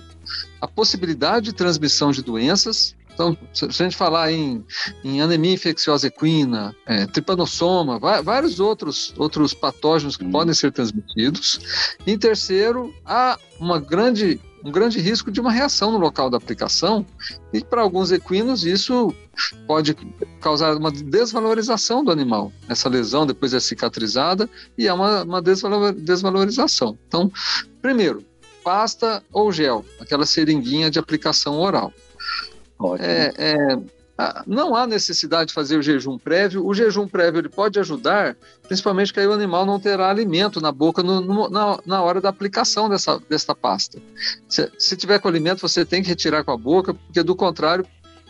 a 0.62 0.68
possibilidade 0.68 1.46
de 1.46 1.54
transmissão 1.54 2.12
de 2.12 2.22
doenças. 2.22 2.96
Então, 3.12 3.36
se 3.52 3.66
a 3.66 3.70
gente 3.70 3.98
falar 3.98 4.32
em, 4.32 4.64
em 5.04 5.20
anemia 5.22 5.54
infecciosa 5.54 6.06
equina, 6.06 6.76
é, 6.86 7.08
tripanossoma, 7.08 8.00
vários 8.24 8.60
outros, 8.60 9.12
outros 9.18 9.56
patógenos 9.56 10.16
que 10.16 10.24
podem 10.24 10.54
ser 10.54 10.72
transmitidos. 10.72 11.98
Em 12.06 12.16
terceiro, 12.16 12.94
há 13.04 13.40
uma 13.60 13.80
grande 13.80 14.40
um 14.64 14.72
grande 14.72 15.00
risco 15.00 15.32
de 15.32 15.40
uma 15.40 15.52
reação 15.52 15.92
no 15.92 15.98
local 15.98 16.30
da 16.30 16.38
aplicação, 16.38 17.06
e 17.54 17.64
para 17.64 17.82
alguns 17.82 18.12
equinos 18.12 18.66
isso 18.66 19.14
pode 19.66 19.96
causar 20.42 20.76
uma 20.76 20.92
desvalorização 20.92 22.04
do 22.04 22.12
animal. 22.12 22.52
Essa 22.68 22.90
lesão 22.90 23.26
depois 23.26 23.54
é 23.54 23.60
cicatrizada 23.60 24.50
e 24.78 24.88
é 24.88 24.94
uma, 24.94 25.24
uma 25.24 25.42
desvalorização. 25.42 26.98
Então, 27.08 27.32
primeiro, 27.82 28.24
pasta 28.64 29.24
ou 29.32 29.52
gel, 29.52 29.86
aquela 30.00 30.26
seringuinha 30.26 30.92
de 30.92 31.00
aplicação 31.00 31.60
oral. 31.60 31.94
É, 33.00 33.34
é, 33.38 33.80
ah, 34.22 34.44
não 34.46 34.76
há 34.76 34.86
necessidade 34.86 35.48
de 35.48 35.54
fazer 35.54 35.78
o 35.78 35.82
jejum 35.82 36.18
prévio. 36.18 36.68
O 36.68 36.74
jejum 36.74 37.08
prévio 37.08 37.40
ele 37.40 37.48
pode 37.48 37.80
ajudar, 37.80 38.36
principalmente 38.68 39.14
que 39.14 39.20
aí 39.22 39.26
o 39.26 39.32
animal 39.32 39.66
não 39.66 39.80
terá 39.80 40.10
alimento 40.10 40.60
na 40.60 40.74
boca 40.74 41.02
no, 41.02 41.22
no, 41.22 41.50
na, 41.50 41.80
na, 41.86 42.02
hora 42.02 42.20
da 42.20 42.28
aplicação 42.28 42.90
dessa, 42.90 43.18
dessa 43.30 43.56
pasta. 43.56 43.98
Se, 44.46 44.70
se 44.78 44.98
tiver 44.98 45.20
com 45.20 45.30
alimento, 45.30 45.62
você 45.62 45.86
tem 45.86 46.04
que 46.04 46.10
retirar 46.10 46.44
com 46.44 46.52
a 46.52 46.58
boca, 46.58 46.94
porque 46.94 47.24
do 47.24 47.34
contrário, 47.34 47.86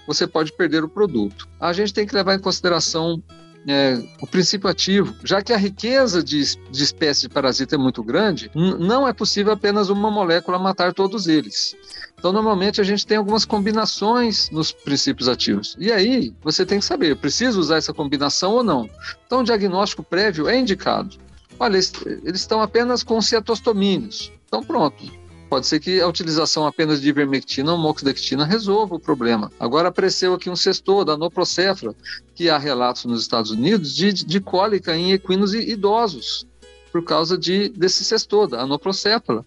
você 0.05 0.27
pode 0.27 0.53
perder 0.53 0.83
o 0.83 0.87
produto. 0.87 1.47
A 1.59 1.73
gente 1.73 1.91
tem 1.91 2.05
que 2.05 2.13
levar 2.13 2.35
em 2.35 2.39
consideração 2.39 3.19
é, 3.67 4.01
o 4.21 4.27
princípio 4.27 4.69
ativo, 4.69 5.15
já 5.23 5.41
que 5.41 5.53
a 5.53 5.57
riqueza 5.57 6.23
de, 6.23 6.43
de 6.71 6.83
espécies 6.83 7.21
de 7.23 7.29
parasita 7.29 7.75
é 7.75 7.77
muito 7.77 8.03
grande, 8.03 8.49
não 8.55 9.07
é 9.07 9.13
possível 9.13 9.53
apenas 9.53 9.89
uma 9.89 10.09
molécula 10.09 10.57
matar 10.57 10.93
todos 10.93 11.27
eles. 11.27 11.75
Então, 12.17 12.33
normalmente, 12.33 12.81
a 12.81 12.83
gente 12.83 13.07
tem 13.07 13.17
algumas 13.17 13.45
combinações 13.45 14.49
nos 14.49 14.71
princípios 14.71 15.29
ativos. 15.29 15.75
E 15.79 15.91
aí, 15.91 16.33
você 16.41 16.65
tem 16.65 16.79
que 16.79 16.85
saber, 16.85 17.15
preciso 17.15 17.59
usar 17.59 17.77
essa 17.77 17.93
combinação 17.93 18.51
ou 18.53 18.63
não. 18.63 18.89
Então, 19.25 19.39
o 19.39 19.43
diagnóstico 19.43 20.03
prévio 20.03 20.47
é 20.47 20.57
indicado. 20.57 21.15
Olha, 21.57 21.75
eles, 21.75 21.93
eles 22.23 22.41
estão 22.41 22.61
apenas 22.61 23.03
com 23.03 23.21
ciatostomínios. 23.21 24.31
Então, 24.47 24.63
pronto. 24.63 25.19
Pode 25.49 25.65
ser 25.65 25.79
que 25.79 25.99
a 25.99 26.07
utilização 26.07 26.67
apenas 26.67 27.01
de 27.01 27.09
ivermectina 27.09 27.71
ou 27.71 27.77
moxidectina 27.77 28.45
resolva 28.45 28.95
o 28.95 28.99
problema. 28.99 29.51
Agora 29.59 29.87
apareceu 29.87 30.33
aqui 30.33 30.49
um 30.49 30.55
sextor 30.55 31.03
da 31.03 31.17
noprocéfala, 31.17 31.95
que 32.35 32.49
há 32.49 32.57
relatos 32.57 33.05
nos 33.05 33.21
Estados 33.21 33.49
Unidos 33.49 33.95
de, 33.95 34.13
de 34.13 34.39
cólica 34.39 34.95
em 34.95 35.11
equinos 35.11 35.53
idosos 35.55 36.47
por 36.91 37.03
causa 37.03 37.37
de, 37.37 37.69
desse 37.69 38.03
sextor, 38.03 38.47
da 38.47 38.61
anoprocépala, 38.61 39.45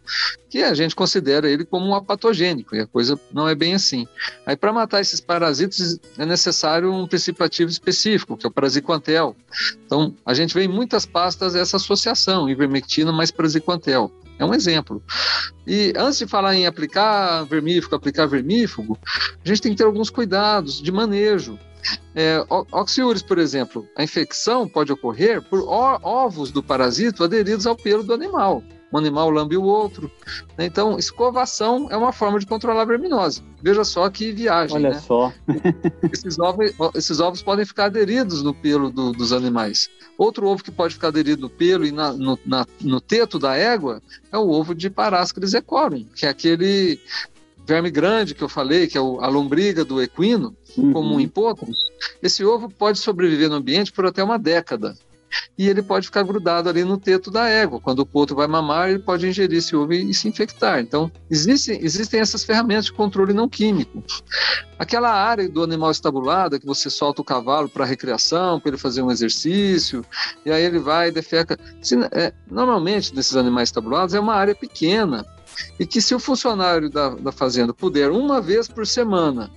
que 0.49 0.63
a 0.63 0.75
gente 0.75 0.95
considera 0.95 1.51
ele 1.51 1.65
como 1.65 1.87
um 1.87 1.95
apatogênico, 1.95 2.75
e 2.75 2.81
a 2.81 2.87
coisa 2.87 3.19
não 3.33 3.49
é 3.49 3.55
bem 3.55 3.75
assim. 3.75 4.07
Aí, 4.47 4.57
para 4.57 4.73
matar 4.73 5.01
esses 5.01 5.21
parasitas, 5.21 5.99
é 6.17 6.25
necessário 6.25 6.93
um 6.93 7.07
princípio 7.07 7.45
ativo 7.45 7.71
específico, 7.71 8.37
que 8.37 8.47
é 8.47 8.49
o 8.49 8.53
praziquantel. 8.53 9.37
Então, 9.85 10.15
a 10.25 10.35
gente 10.35 10.55
vê 10.55 10.65
em 10.65 10.69
muitas 10.69 11.05
pastas 11.05 11.55
essa 11.55 11.77
associação, 11.77 12.49
ivermectina 12.49 13.13
mais 13.13 13.31
praziquantel. 13.31 14.11
É 14.39 14.45
um 14.45 14.55
exemplo. 14.55 15.03
E 15.67 15.93
antes 15.97 16.19
de 16.19 16.27
falar 16.27 16.55
em 16.55 16.67
aplicar 16.67 17.45
vermífugo, 17.45 17.95
aplicar 17.95 18.27
vermífugo, 18.27 18.99
a 19.45 19.49
gente 19.49 19.63
tem 19.63 19.73
que 19.73 19.79
ter 19.79 19.85
alguns 19.85 20.11
cuidados 20.11 20.81
de 20.81 20.91
manejo. 20.91 21.59
É, 22.15 22.45
oxiúris, 22.71 23.23
por 23.23 23.39
exemplo, 23.39 23.87
a 23.97 24.05
infecção 24.05 24.69
pode 24.69 24.93
ocorrer 24.93 25.43
por 25.43 25.61
ovos 25.69 26.51
do 26.51 26.63
parasito 26.63 27.25
aderidos 27.25 27.67
ao 27.67 27.77
pelo 27.77 28.03
do 28.03 28.13
animal. 28.15 28.63
Um 28.93 28.99
animal 28.99 29.31
lambe 29.31 29.57
o 29.57 29.63
outro. 29.63 30.11
Né? 30.57 30.67
Então, 30.67 30.99
escovação 30.99 31.89
é 31.91 31.97
uma 31.97 32.13
forma 32.13 32.39
de 32.39 32.47
controlar 32.47 32.83
a 32.83 32.85
verminose. 32.85 33.43
Veja 33.63 33.85
só 33.85 34.09
que 34.11 34.33
viagem. 34.33 34.77
Olha 34.77 34.91
né? 34.91 35.01
só. 35.01 35.33
esses, 36.13 36.39
ovos, 36.39 36.73
esses 36.95 37.21
ovos 37.21 37.43
podem 37.43 37.65
ficar 37.65 37.87
aderidos 37.87 38.43
no 38.43 38.53
pelo 38.53 38.91
do, 38.91 39.13
dos 39.13 39.33
animais. 39.33 39.89
Outro 40.19 40.47
ovo 40.47 40.63
que 40.63 40.71
pode 40.71 40.95
ficar 40.95 41.09
aderido 41.09 41.43
no 41.43 41.51
pelo 41.51 41.87
e 41.87 41.93
na, 41.93 42.13
no, 42.13 42.39
na, 42.45 42.67
no 42.81 43.01
teto 43.01 43.39
da 43.39 43.57
égua 43.57 44.03
é 44.31 44.37
o 44.37 44.51
ovo 44.51 44.75
de 44.75 44.91
Parascris 44.91 45.55
ecorum, 45.55 46.05
que 46.15 46.27
é 46.27 46.29
aquele 46.29 47.01
verme 47.67 47.91
grande 47.91 48.35
que 48.35 48.43
eu 48.43 48.49
falei, 48.49 48.87
que 48.87 48.99
é 48.99 49.01
a 49.01 49.29
lombriga 49.29 49.85
do 49.85 50.03
equino, 50.03 50.55
uhum. 50.77 50.93
comum 50.93 51.21
em 51.21 51.29
potros, 51.29 51.91
esse 52.23 52.45
ovo 52.45 52.69
pode 52.69 52.99
sobreviver 52.99 53.49
no 53.49 53.57
ambiente 53.57 53.93
por 53.93 54.07
até 54.07 54.23
uma 54.23 54.39
década. 54.39 54.97
E 55.57 55.69
ele 55.69 55.83
pode 55.83 56.07
ficar 56.07 56.23
grudado 56.23 56.69
ali 56.69 56.85
no 56.85 56.99
teto 56.99 57.31
da 57.31 57.49
égua. 57.49 57.81
Quando 57.81 58.01
o 58.01 58.07
potro 58.07 58.37
vai 58.37 58.47
mamar, 58.47 58.91
ele 58.91 58.99
pode 58.99 59.27
ingerir 59.27 59.59
esse 59.59 59.75
ovo 59.75 59.93
e, 59.93 60.13
se 60.13 60.29
infectar. 60.29 60.81
Então, 60.81 61.11
existem, 61.31 61.79
existem 61.83 62.21
essas 62.21 62.45
ferramentas 62.45 62.87
de 62.87 62.93
controle 62.93 63.33
não 63.33 63.49
químico. 63.49 64.03
Aquela 64.79 65.11
área 65.11 65.49
do 65.49 65.63
animal 65.63 65.91
estabulada, 65.91 66.59
que 66.59 66.67
você 66.67 66.91
solta 66.91 67.23
o 67.23 67.25
cavalo 67.25 67.69
para 67.69 67.85
recreação, 67.85 68.59
para 68.59 68.71
ele 68.71 68.79
fazer 68.79 69.03
um 69.03 69.11
exercício, 69.11 70.05
e 70.45 70.51
aí 70.51 70.65
ele 70.65 70.79
vai 70.79 71.09
e 71.09 71.13
defeca. 71.13 71.59
Se, 71.81 71.97
é, 72.13 72.33
normalmente, 72.51 73.15
nesses 73.15 73.37
animais 73.37 73.69
estabulados, 73.69 74.15
é 74.15 74.21
uma 74.21 74.35
área 74.35 74.55
pequena 74.55 75.25
e 75.79 75.87
que 75.87 76.01
se 76.01 76.15
o 76.15 76.19
funcionário 76.19 76.91
da, 76.91 77.11
da 77.11 77.33
fazenda 77.33 77.73
puder 77.73 78.11
uma 78.11 78.41
vez 78.41 78.69
por 78.69 78.87
semana, 78.87 79.51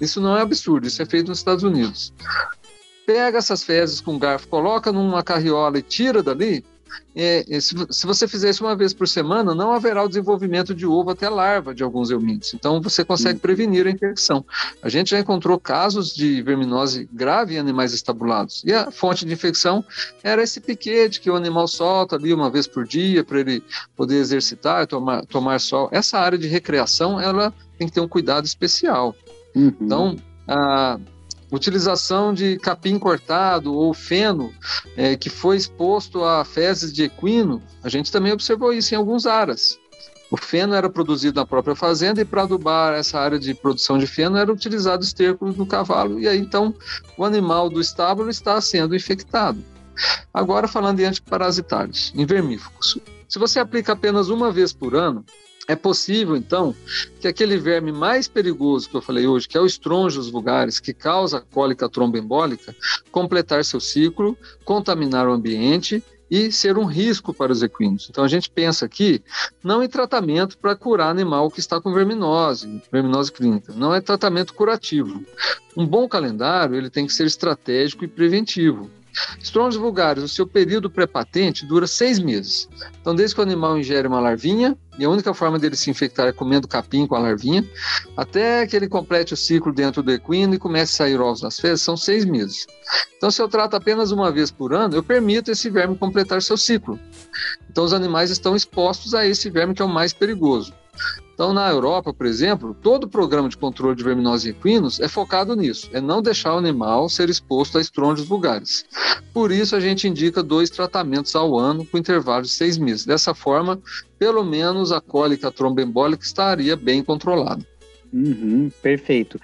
isso 0.00 0.20
não 0.20 0.36
é 0.36 0.42
absurdo, 0.42 0.86
isso 0.86 1.00
é 1.00 1.06
feito 1.06 1.28
nos 1.28 1.38
Estados 1.38 1.64
Unidos. 1.64 2.12
Pega 3.06 3.38
essas 3.38 3.62
fezes 3.62 4.00
com 4.00 4.18
garfo, 4.18 4.48
coloca 4.48 4.90
numa 4.92 5.22
carriola 5.22 5.78
e 5.78 5.82
tira 5.82 6.22
dali, 6.22 6.64
é, 7.14 7.44
se, 7.60 7.74
se, 7.90 8.06
você 8.06 8.28
fizer 8.28 8.50
isso 8.50 8.64
uma 8.64 8.76
vez 8.76 8.92
por 8.92 9.08
semana, 9.08 9.54
não 9.54 9.72
haverá 9.72 10.04
o 10.04 10.08
desenvolvimento 10.08 10.74
de 10.74 10.86
ovo 10.86 11.10
até 11.10 11.28
larva 11.28 11.74
de 11.74 11.82
alguns 11.82 12.10
eumídeos. 12.10 12.52
Então, 12.52 12.80
você 12.80 13.04
consegue 13.04 13.38
prevenir 13.38 13.86
a 13.86 13.90
infecção. 13.90 14.44
A 14.82 14.88
gente 14.88 15.10
já 15.10 15.18
encontrou 15.18 15.58
casos 15.58 16.14
de 16.14 16.42
verminose 16.42 17.08
grave 17.10 17.54
em 17.54 17.58
animais 17.58 17.94
estabulados. 17.94 18.62
E 18.66 18.72
a 18.72 18.90
fonte 18.90 19.24
de 19.24 19.32
infecção 19.32 19.82
era 20.22 20.42
esse 20.42 20.60
piquete 20.60 21.20
que 21.20 21.30
o 21.30 21.36
animal 21.36 21.66
solta 21.66 22.16
ali 22.16 22.34
uma 22.34 22.50
vez 22.50 22.66
por 22.66 22.86
dia 22.86 23.24
para 23.24 23.40
ele 23.40 23.62
poder 23.96 24.16
exercitar, 24.16 24.86
tomar, 24.86 25.24
tomar 25.24 25.58
sol. 25.58 25.88
Essa 25.92 26.18
área 26.18 26.36
de 26.36 26.48
recreação, 26.48 27.18
ela 27.18 27.52
tem 27.78 27.88
que 27.88 27.94
ter 27.94 28.00
um 28.00 28.08
cuidado 28.08 28.44
especial. 28.44 29.16
Uhum. 29.54 29.72
Então, 29.80 30.16
a 30.46 31.00
Utilização 31.50 32.34
de 32.34 32.58
capim 32.58 32.98
cortado 32.98 33.72
ou 33.72 33.94
feno 33.94 34.52
é, 34.96 35.16
que 35.16 35.30
foi 35.30 35.56
exposto 35.56 36.24
a 36.24 36.44
fezes 36.44 36.92
de 36.92 37.04
equino, 37.04 37.62
a 37.82 37.88
gente 37.88 38.10
também 38.10 38.32
observou 38.32 38.72
isso 38.72 38.94
em 38.94 38.96
alguns 38.96 39.26
aras. 39.26 39.78
O 40.30 40.36
feno 40.36 40.74
era 40.74 40.90
produzido 40.90 41.38
na 41.38 41.46
própria 41.46 41.76
fazenda 41.76 42.20
e 42.20 42.24
para 42.24 42.42
adubar 42.42 42.94
essa 42.94 43.20
área 43.20 43.38
de 43.38 43.54
produção 43.54 43.96
de 43.96 44.06
feno 44.08 44.36
era 44.36 44.52
utilizado 44.52 45.04
esterco 45.04 45.52
do 45.52 45.64
cavalo 45.64 46.18
e 46.18 46.26
aí 46.26 46.38
então 46.38 46.74
o 47.16 47.24
animal 47.24 47.70
do 47.70 47.80
estábulo 47.80 48.28
está 48.28 48.60
sendo 48.60 48.96
infectado. 48.96 49.62
Agora 50.34 50.66
falando 50.66 51.00
em 51.00 51.04
antiparasitários, 51.04 52.12
em 52.14 52.26
vermífugos. 52.26 52.98
Se 53.28 53.38
você 53.38 53.58
aplica 53.60 53.92
apenas 53.92 54.28
uma 54.28 54.50
vez 54.50 54.72
por 54.72 54.94
ano, 54.94 55.24
é 55.68 55.74
possível, 55.74 56.36
então, 56.36 56.74
que 57.20 57.26
aquele 57.26 57.56
verme 57.56 57.90
mais 57.90 58.28
perigoso 58.28 58.88
que 58.88 58.96
eu 58.96 59.02
falei 59.02 59.26
hoje, 59.26 59.48
que 59.48 59.58
é 59.58 59.60
o 59.60 59.66
estronjos 59.66 60.30
vulgares, 60.30 60.78
que 60.78 60.94
causa 60.94 61.40
cólica 61.40 61.88
tromboembólica, 61.88 62.74
completar 63.10 63.64
seu 63.64 63.80
ciclo, 63.80 64.36
contaminar 64.64 65.28
o 65.28 65.32
ambiente 65.32 66.02
e 66.30 66.50
ser 66.50 66.76
um 66.76 66.84
risco 66.84 67.32
para 67.32 67.52
os 67.52 67.62
equinos. 67.62 68.08
Então 68.10 68.24
a 68.24 68.28
gente 68.28 68.50
pensa 68.50 68.84
aqui 68.84 69.22
não 69.62 69.82
em 69.82 69.88
tratamento 69.88 70.58
para 70.58 70.74
curar 70.74 71.10
animal 71.10 71.50
que 71.50 71.60
está 71.60 71.80
com 71.80 71.92
verminose, 71.92 72.82
verminose 72.90 73.32
clínica, 73.32 73.72
não 73.74 73.94
é 73.94 74.00
tratamento 74.00 74.54
curativo. 74.54 75.24
Um 75.76 75.86
bom 75.86 76.08
calendário 76.08 76.76
ele 76.76 76.90
tem 76.90 77.06
que 77.06 77.12
ser 77.12 77.26
estratégico 77.26 78.04
e 78.04 78.08
preventivo. 78.08 78.90
Estrônios 79.40 79.76
vulgares, 79.76 80.22
o 80.22 80.28
seu 80.28 80.46
período 80.46 80.90
pré-patente 80.90 81.64
dura 81.64 81.86
seis 81.86 82.18
meses. 82.18 82.68
Então, 83.00 83.14
desde 83.14 83.34
que 83.34 83.40
o 83.40 83.44
animal 83.44 83.78
ingere 83.78 84.08
uma 84.08 84.20
larvinha, 84.20 84.76
e 84.98 85.04
a 85.04 85.10
única 85.10 85.32
forma 85.34 85.58
dele 85.58 85.76
se 85.76 85.90
infectar 85.90 86.26
é 86.26 86.32
comendo 86.32 86.66
capim 86.66 87.06
com 87.06 87.14
a 87.14 87.18
larvinha, 87.18 87.64
até 88.16 88.66
que 88.66 88.74
ele 88.74 88.88
complete 88.88 89.34
o 89.34 89.36
ciclo 89.36 89.72
dentro 89.72 90.02
do 90.02 90.10
equino 90.10 90.54
e 90.54 90.58
comece 90.58 90.94
a 90.94 90.96
sair 90.96 91.20
ovos 91.20 91.42
nas 91.42 91.58
fezes, 91.58 91.82
são 91.82 91.96
seis 91.96 92.24
meses. 92.24 92.66
Então, 93.16 93.30
se 93.30 93.40
eu 93.40 93.48
trato 93.48 93.74
apenas 93.74 94.10
uma 94.10 94.30
vez 94.30 94.50
por 94.50 94.74
ano, 94.74 94.94
eu 94.94 95.02
permito 95.02 95.50
esse 95.50 95.70
verme 95.70 95.96
completar 95.96 96.42
seu 96.42 96.56
ciclo. 96.56 96.98
Então, 97.70 97.84
os 97.84 97.92
animais 97.92 98.30
estão 98.30 98.56
expostos 98.56 99.14
a 99.14 99.26
esse 99.26 99.50
verme 99.50 99.74
que 99.74 99.82
é 99.82 99.84
o 99.84 99.88
mais 99.88 100.12
perigoso. 100.12 100.72
Então, 101.36 101.52
na 101.52 101.68
Europa, 101.68 102.14
por 102.14 102.24
exemplo, 102.24 102.74
todo 102.82 103.04
o 103.04 103.08
programa 103.10 103.46
de 103.46 103.58
controle 103.58 103.94
de 103.94 104.02
verminose 104.02 104.48
em 104.48 104.52
equinos 104.52 104.98
é 104.98 105.06
focado 105.06 105.54
nisso, 105.54 105.90
é 105.92 106.00
não 106.00 106.22
deixar 106.22 106.54
o 106.54 106.56
animal 106.56 107.10
ser 107.10 107.28
exposto 107.28 107.76
a 107.76 107.80
estrônios 107.82 108.26
vulgares. 108.26 108.86
Por 109.34 109.52
isso, 109.52 109.76
a 109.76 109.80
gente 109.80 110.08
indica 110.08 110.42
dois 110.42 110.70
tratamentos 110.70 111.36
ao 111.36 111.58
ano 111.58 111.84
com 111.84 111.98
intervalo 111.98 112.44
de 112.44 112.48
seis 112.48 112.78
meses. 112.78 113.04
Dessa 113.04 113.34
forma, 113.34 113.78
pelo 114.18 114.42
menos 114.42 114.90
a 114.90 114.98
cólica 114.98 115.52
tromboembólica 115.52 116.24
estaria 116.24 116.74
bem 116.74 117.04
controlada. 117.04 117.62
Uhum, 118.10 118.70
perfeito. 118.80 119.38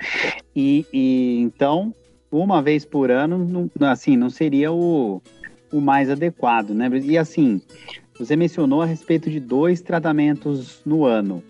E, 0.56 0.86
e, 0.90 1.40
então, 1.40 1.94
uma 2.30 2.62
vez 2.62 2.86
por 2.86 3.10
ano, 3.10 3.68
não, 3.78 3.86
assim, 3.86 4.16
não 4.16 4.30
seria 4.30 4.72
o, 4.72 5.20
o 5.70 5.78
mais 5.78 6.08
adequado, 6.08 6.70
né? 6.70 6.88
E 7.04 7.18
assim, 7.18 7.60
você 8.18 8.34
mencionou 8.34 8.80
a 8.80 8.86
respeito 8.86 9.28
de 9.28 9.38
dois 9.38 9.82
tratamentos 9.82 10.80
no 10.86 11.04
ano 11.04 11.42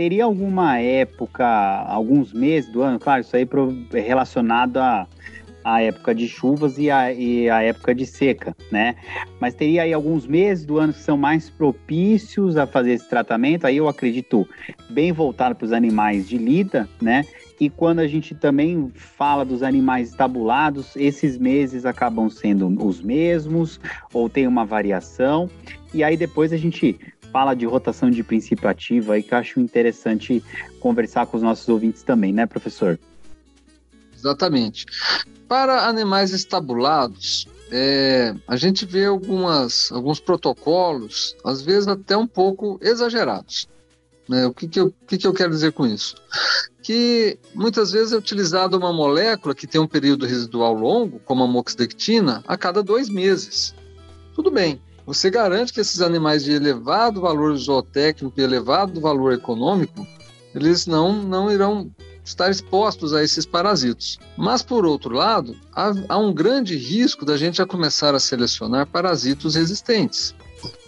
teria 0.00 0.24
alguma 0.24 0.78
época, 0.78 1.46
alguns 1.46 2.32
meses 2.32 2.72
do 2.72 2.80
ano, 2.80 2.98
claro, 2.98 3.20
isso 3.20 3.36
aí 3.36 3.46
é 3.92 4.00
relacionado 4.00 4.78
a 4.78 5.82
época 5.82 6.14
de 6.14 6.26
chuvas 6.26 6.78
e 6.78 6.90
a, 6.90 7.12
e 7.12 7.48
época 7.48 7.94
de 7.94 8.06
seca, 8.06 8.56
né? 8.72 8.96
Mas 9.38 9.52
teria 9.52 9.82
aí 9.82 9.92
alguns 9.92 10.26
meses 10.26 10.64
do 10.64 10.78
ano 10.78 10.94
que 10.94 11.00
são 11.00 11.18
mais 11.18 11.50
propícios 11.50 12.56
a 12.56 12.66
fazer 12.66 12.92
esse 12.92 13.10
tratamento, 13.10 13.66
aí 13.66 13.76
eu 13.76 13.88
acredito 13.88 14.48
bem 14.88 15.12
voltado 15.12 15.54
para 15.54 15.66
os 15.66 15.72
animais 15.72 16.26
de 16.26 16.38
lida, 16.38 16.88
né? 16.98 17.26
E 17.60 17.68
quando 17.68 17.98
a 17.98 18.08
gente 18.08 18.34
também 18.34 18.90
fala 18.94 19.44
dos 19.44 19.62
animais 19.62 20.08
estabulados, 20.08 20.96
esses 20.96 21.36
meses 21.36 21.84
acabam 21.84 22.30
sendo 22.30 22.66
os 22.82 23.02
mesmos 23.02 23.78
ou 24.14 24.30
tem 24.30 24.46
uma 24.46 24.64
variação. 24.64 25.50
E 25.92 26.02
aí 26.02 26.16
depois 26.16 26.54
a 26.54 26.56
gente 26.56 26.98
fala 27.32 27.54
de 27.54 27.66
rotação 27.66 28.10
de 28.10 28.22
princípio 28.22 28.68
ativo 28.68 29.12
aí 29.12 29.22
que 29.22 29.32
eu 29.32 29.38
acho 29.38 29.60
interessante 29.60 30.42
conversar 30.80 31.26
com 31.26 31.36
os 31.36 31.42
nossos 31.42 31.68
ouvintes 31.68 32.02
também, 32.02 32.32
né, 32.32 32.46
professor? 32.46 32.98
Exatamente. 34.14 34.86
Para 35.48 35.88
animais 35.88 36.32
estabulados, 36.32 37.48
é, 37.70 38.34
a 38.46 38.56
gente 38.56 38.84
vê 38.84 39.06
algumas, 39.06 39.90
alguns 39.92 40.20
protocolos, 40.20 41.36
às 41.44 41.62
vezes 41.62 41.88
até 41.88 42.16
um 42.16 42.26
pouco 42.26 42.78
exagerados. 42.82 43.68
Né? 44.28 44.46
O 44.46 44.54
que, 44.54 44.68
que, 44.68 44.78
eu, 44.78 44.94
que, 45.06 45.18
que 45.18 45.26
eu 45.26 45.32
quero 45.32 45.50
dizer 45.50 45.72
com 45.72 45.86
isso? 45.86 46.14
Que 46.82 47.38
muitas 47.54 47.92
vezes 47.92 48.12
é 48.12 48.16
utilizada 48.16 48.76
uma 48.76 48.92
molécula 48.92 49.54
que 49.54 49.66
tem 49.66 49.80
um 49.80 49.88
período 49.88 50.26
residual 50.26 50.74
longo, 50.74 51.18
como 51.20 51.42
a 51.42 51.48
moxidectina, 51.48 52.42
a 52.46 52.56
cada 52.56 52.82
dois 52.82 53.08
meses. 53.08 53.74
Tudo 54.34 54.50
bem, 54.50 54.80
você 55.12 55.28
garante 55.28 55.72
que 55.72 55.80
esses 55.80 56.00
animais 56.00 56.44
de 56.44 56.52
elevado 56.52 57.20
valor 57.20 57.56
zootécnico 57.56 58.38
e 58.38 58.44
elevado 58.44 59.00
valor 59.00 59.32
econômico, 59.32 60.06
eles 60.54 60.86
não, 60.86 61.12
não 61.12 61.50
irão 61.50 61.90
estar 62.24 62.48
expostos 62.48 63.12
a 63.12 63.20
esses 63.20 63.44
parasitos. 63.44 64.20
Mas, 64.38 64.62
por 64.62 64.86
outro 64.86 65.12
lado, 65.12 65.56
há, 65.74 65.92
há 66.08 66.16
um 66.16 66.32
grande 66.32 66.76
risco 66.76 67.24
da 67.24 67.36
gente 67.36 67.56
já 67.56 67.66
começar 67.66 68.14
a 68.14 68.20
selecionar 68.20 68.86
parasitos 68.86 69.56
resistentes. 69.56 70.32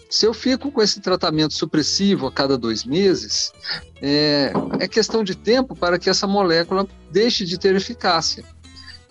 Se 0.09 0.25
eu 0.25 0.33
fico 0.33 0.71
com 0.71 0.81
esse 0.81 1.01
tratamento 1.01 1.55
supressivo 1.55 2.29
a 2.29 2.33
cada 2.33 2.57
dois 2.57 2.85
meses, 2.85 3.53
é, 4.01 4.53
é, 4.79 4.87
questão 4.87 5.25
de 5.25 5.35
tempo 5.35 5.75
para 5.75 5.99
que 5.99 6.09
essa 6.09 6.29
molécula 6.29 6.87
deixe 7.11 7.45
de 7.45 7.59
ter 7.59 7.75
eficácia. 7.75 8.45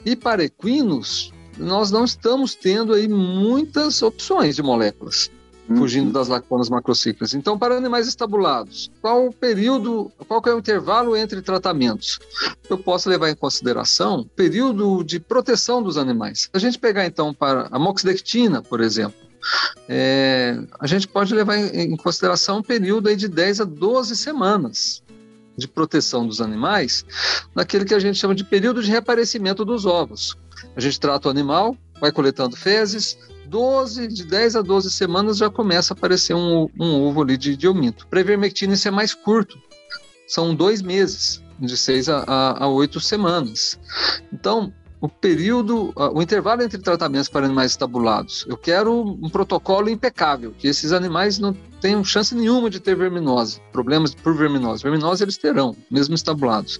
E 0.05 0.15
para 0.15 0.45
equinos, 0.45 1.33
nós 1.61 1.91
não 1.91 2.03
estamos 2.03 2.55
tendo 2.55 2.93
aí 2.93 3.07
muitas 3.07 4.01
opções 4.01 4.55
de 4.55 4.63
moléculas 4.63 5.29
uhum. 5.71 5.77
fugindo 5.77 6.11
das 6.11 6.27
lacunas 6.27 6.69
macrocíclicas. 6.69 7.33
Então, 7.33 7.57
para 7.57 7.75
animais 7.75 8.07
estabulados, 8.07 8.91
qual 9.01 9.27
o 9.27 9.33
período, 9.33 10.11
qual 10.27 10.41
é 10.45 10.53
o 10.53 10.59
intervalo 10.59 11.15
entre 11.15 11.41
tratamentos? 11.41 12.19
Eu 12.69 12.77
posso 12.77 13.09
levar 13.09 13.29
em 13.29 13.35
consideração 13.35 14.21
o 14.21 14.25
período 14.25 15.03
de 15.03 15.19
proteção 15.19 15.81
dos 15.81 15.97
animais. 15.97 16.41
Se 16.41 16.49
a 16.53 16.59
gente 16.59 16.77
pegar 16.77 17.05
então 17.05 17.33
para 17.33 17.67
a 17.71 17.79
moxidectina, 17.79 18.61
por 18.61 18.81
exemplo, 18.81 19.19
é, 19.87 20.57
a 20.79 20.87
gente 20.87 21.07
pode 21.07 21.33
levar 21.33 21.57
em, 21.57 21.93
em 21.93 21.97
consideração 21.97 22.59
um 22.59 22.63
período 22.63 23.09
aí 23.09 23.15
de 23.15 23.27
10 23.27 23.61
a 23.61 23.63
12 23.63 24.15
semanas 24.15 25.01
de 25.57 25.67
proteção 25.67 26.25
dos 26.25 26.41
animais, 26.41 27.05
naquele 27.53 27.85
que 27.85 27.93
a 27.93 27.99
gente 27.99 28.17
chama 28.17 28.33
de 28.33 28.43
período 28.43 28.81
de 28.81 28.89
reaparecimento 28.89 29.65
dos 29.65 29.85
ovos. 29.85 30.35
A 30.75 30.79
gente 30.79 30.99
trata 30.99 31.27
o 31.27 31.31
animal, 31.31 31.75
vai 31.99 32.11
coletando 32.11 32.55
fezes, 32.55 33.17
12, 33.45 34.07
de 34.07 34.25
10 34.25 34.55
a 34.55 34.61
12 34.61 34.89
semanas 34.89 35.37
já 35.37 35.49
começa 35.49 35.93
a 35.93 35.97
aparecer 35.97 36.33
um, 36.33 36.67
um 36.79 37.01
ovo 37.03 37.21
ali 37.21 37.37
de, 37.37 37.67
ominto. 37.67 38.07
Para 38.07 38.21
ivermectina 38.21 38.73
isso 38.73 38.87
é 38.87 38.91
mais 38.91 39.13
curto, 39.13 39.59
são 40.27 40.55
dois 40.55 40.81
meses, 40.81 41.43
de 41.59 41.75
6 41.75 42.09
a, 42.09 42.23
a, 42.25 42.63
a 42.63 42.67
8 42.69 42.99
semanas. 42.99 43.79
Então, 44.31 44.73
o 45.01 45.09
período, 45.09 45.91
o 45.95 46.21
intervalo 46.21 46.61
entre 46.61 46.77
tratamentos 46.77 47.27
para 47.27 47.45
animais 47.45 47.71
estabulados. 47.71 48.45
Eu 48.47 48.55
quero 48.55 49.01
um 49.01 49.29
protocolo 49.29 49.89
impecável, 49.89 50.53
que 50.57 50.67
esses 50.67 50.93
animais 50.93 51.39
não 51.39 51.53
tenham 51.81 52.03
chance 52.03 52.35
nenhuma 52.35 52.69
de 52.69 52.79
ter 52.79 52.95
verminose, 52.95 53.59
problemas 53.71 54.13
por 54.13 54.35
verminose. 54.35 54.83
Verminose 54.83 55.23
eles 55.23 55.37
terão, 55.37 55.75
mesmo 55.89 56.13
estabulados. 56.13 56.79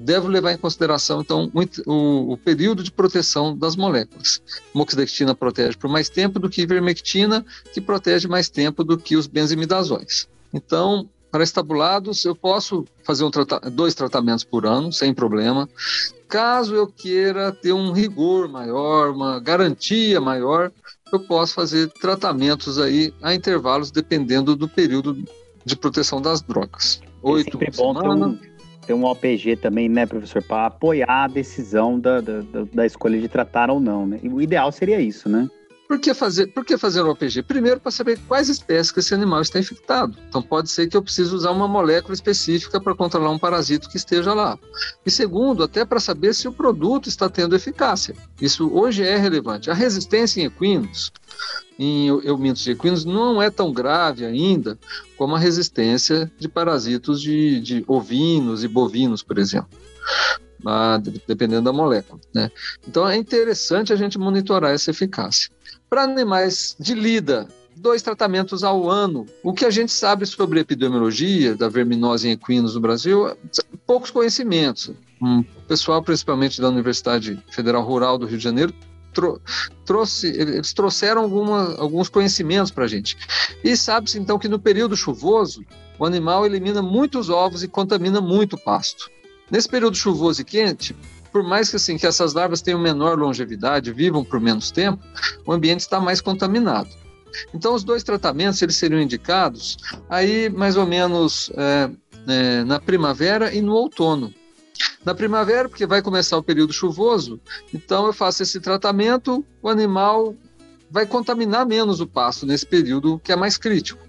Devo 0.00 0.28
levar 0.28 0.52
em 0.52 0.56
consideração, 0.56 1.20
então, 1.20 1.50
o, 1.84 2.32
o, 2.32 2.36
período 2.36 2.84
de 2.84 2.92
proteção 2.92 3.56
das 3.56 3.74
moléculas. 3.74 4.40
Moxidectina 4.72 5.34
protege 5.34 5.76
por 5.76 5.90
mais 5.90 6.08
tempo 6.08 6.38
do 6.38 6.48
que 6.48 6.62
ivermectina, 6.62 7.44
que 7.74 7.80
protege 7.80 8.28
mais 8.28 8.48
tempo 8.48 8.84
do 8.84 8.96
que 8.96 9.16
os 9.16 9.26
benzimidazóis. 9.26 10.28
Então, 10.54 11.08
para 11.32 11.42
estabulados, 11.42 12.24
eu 12.24 12.36
posso 12.36 12.86
fazer 13.02 13.24
um 13.24 13.30
trata 13.30 13.58
dois 13.70 13.92
tratamentos 13.92 14.44
por 14.44 14.64
ano, 14.64 14.92
sem 14.92 15.12
problema. 15.12 15.68
Caso 16.28 16.76
eu 16.76 16.86
queira 16.86 17.50
ter 17.50 17.72
um 17.72 17.90
rigor 17.90 18.48
maior, 18.48 19.10
uma 19.10 19.40
garantia 19.40 20.20
maior, 20.20 20.70
eu 21.12 21.20
posso 21.20 21.54
fazer 21.54 21.88
tratamentos 21.88 22.78
aí 22.78 23.12
a 23.20 23.34
intervalos 23.34 23.90
dependendo 23.90 24.54
do 24.54 24.68
período 24.68 25.24
de 25.64 25.74
proteção 25.74 26.22
das 26.22 26.40
drogas. 26.40 27.00
É 27.02 27.06
Oito 27.20 27.58
é 27.60 27.70
bom 27.72 27.94
ter 27.94 28.08
um, 28.08 28.38
ter 28.88 28.94
um 28.94 29.04
OPG 29.04 29.56
também, 29.56 29.86
né, 29.86 30.06
professor, 30.06 30.42
para 30.42 30.66
apoiar 30.66 31.24
a 31.24 31.28
decisão 31.28 32.00
da, 32.00 32.22
da, 32.22 32.40
da, 32.72 32.86
escolha 32.86 33.20
de 33.20 33.28
tratar 33.28 33.70
ou 33.70 33.78
não, 33.78 34.06
né? 34.06 34.18
E 34.22 34.30
o 34.30 34.40
ideal 34.40 34.72
seria 34.72 34.98
isso, 34.98 35.28
né? 35.28 35.46
Por 35.88 35.98
que 35.98 36.12
fazer, 36.12 36.48
por 36.48 36.66
que 36.66 36.76
fazer 36.76 37.00
o 37.00 37.10
OPG? 37.10 37.42
Primeiro, 37.44 37.80
para 37.80 37.90
saber 37.90 38.20
quais 38.28 38.50
espécies 38.50 38.92
que 38.92 39.00
esse 39.00 39.14
animal 39.14 39.40
está 39.40 39.58
infectado. 39.58 40.14
Então, 40.28 40.42
pode 40.42 40.70
ser 40.70 40.86
que 40.86 40.94
eu 40.94 41.02
precise 41.02 41.34
usar 41.34 41.50
uma 41.50 41.66
molécula 41.66 42.12
específica 42.12 42.78
para 42.78 42.94
controlar 42.94 43.30
um 43.30 43.38
parasito 43.38 43.88
que 43.88 43.96
esteja 43.96 44.34
lá. 44.34 44.58
E 45.06 45.10
segundo, 45.10 45.62
até 45.62 45.86
para 45.86 45.98
saber 45.98 46.34
se 46.34 46.46
o 46.46 46.52
produto 46.52 47.08
está 47.08 47.30
tendo 47.30 47.56
eficácia. 47.56 48.14
Isso 48.38 48.70
hoje 48.70 49.02
é 49.02 49.16
relevante. 49.16 49.70
A 49.70 49.74
resistência 49.74 50.42
em 50.42 50.44
equinos, 50.44 51.10
em 51.78 52.08
eumintos 52.22 52.62
de 52.62 52.72
equinos, 52.72 53.06
não 53.06 53.40
é 53.40 53.48
tão 53.48 53.72
grave 53.72 54.26
ainda 54.26 54.78
como 55.16 55.36
a 55.36 55.38
resistência 55.38 56.30
de 56.38 56.50
parasitos 56.50 57.18
de, 57.18 57.60
de 57.60 57.84
ovinos 57.88 58.62
e 58.62 58.68
bovinos, 58.68 59.22
por 59.22 59.38
exemplo. 59.38 59.70
Ah, 60.66 61.00
dependendo 61.26 61.62
da 61.62 61.72
molécula. 61.72 62.20
Né? 62.34 62.50
Então 62.86 63.08
é 63.08 63.16
interessante 63.16 63.92
a 63.92 63.96
gente 63.96 64.18
monitorar 64.18 64.72
essa 64.72 64.90
eficácia. 64.90 65.50
Para 65.88 66.02
animais 66.02 66.76
de 66.78 66.94
lida, 66.94 67.48
dois 67.76 68.02
tratamentos 68.02 68.62
ao 68.62 68.90
ano. 68.90 69.26
O 69.42 69.52
que 69.52 69.64
a 69.64 69.70
gente 69.70 69.92
sabe 69.92 70.26
sobre 70.26 70.60
epidemiologia 70.60 71.54
da 71.54 71.68
verminose 71.68 72.28
em 72.28 72.32
equinos 72.32 72.74
no 72.74 72.80
Brasil, 72.80 73.36
poucos 73.86 74.10
conhecimentos. 74.10 74.92
Um 75.20 75.42
pessoal, 75.66 76.02
principalmente 76.02 76.60
da 76.60 76.68
Universidade 76.68 77.42
Federal 77.50 77.82
Rural 77.82 78.18
do 78.18 78.26
Rio 78.26 78.38
de 78.38 78.44
Janeiro, 78.44 78.74
trouxe, 79.84 80.28
eles 80.28 80.72
trouxeram 80.72 81.22
alguma, 81.22 81.74
alguns 81.76 82.08
conhecimentos 82.08 82.70
para 82.70 82.84
a 82.84 82.88
gente. 82.88 83.16
E 83.64 83.76
sabe-se 83.76 84.18
então 84.18 84.38
que 84.38 84.48
no 84.48 84.58
período 84.58 84.96
chuvoso, 84.96 85.64
o 85.98 86.04
animal 86.04 86.46
elimina 86.46 86.82
muitos 86.82 87.28
ovos 87.28 87.62
e 87.62 87.68
contamina 87.68 88.20
muito 88.20 88.54
o 88.54 88.58
pasto. 88.58 89.10
Nesse 89.50 89.68
período 89.68 89.96
chuvoso 89.96 90.42
e 90.42 90.44
quente, 90.44 90.94
por 91.32 91.42
mais 91.42 91.70
que 91.70 91.76
assim 91.76 91.96
que 91.96 92.06
essas 92.06 92.34
larvas 92.34 92.62
tenham 92.62 92.80
menor 92.80 93.18
longevidade, 93.18 93.92
vivam 93.92 94.24
por 94.24 94.40
menos 94.40 94.70
tempo, 94.70 95.02
o 95.46 95.52
ambiente 95.52 95.80
está 95.80 96.00
mais 96.00 96.20
contaminado. 96.20 96.88
Então, 97.54 97.74
os 97.74 97.84
dois 97.84 98.02
tratamentos 98.02 98.60
eles 98.62 98.76
seriam 98.76 99.00
indicados 99.00 99.76
aí 100.08 100.48
mais 100.48 100.76
ou 100.76 100.86
menos 100.86 101.50
é, 101.54 101.90
é, 102.26 102.64
na 102.64 102.80
primavera 102.80 103.54
e 103.54 103.60
no 103.60 103.74
outono. 103.74 104.32
Na 105.04 105.14
primavera, 105.14 105.68
porque 105.68 105.86
vai 105.86 106.02
começar 106.02 106.36
o 106.36 106.42
período 106.42 106.72
chuvoso, 106.72 107.40
então 107.74 108.06
eu 108.06 108.12
faço 108.12 108.42
esse 108.42 108.60
tratamento, 108.60 109.44
o 109.62 109.68
animal 109.68 110.34
vai 110.90 111.06
contaminar 111.06 111.66
menos 111.66 112.00
o 112.00 112.06
pasto 112.06 112.46
nesse 112.46 112.64
período 112.66 113.20
que 113.22 113.32
é 113.32 113.36
mais 113.36 113.56
crítico. 113.56 114.07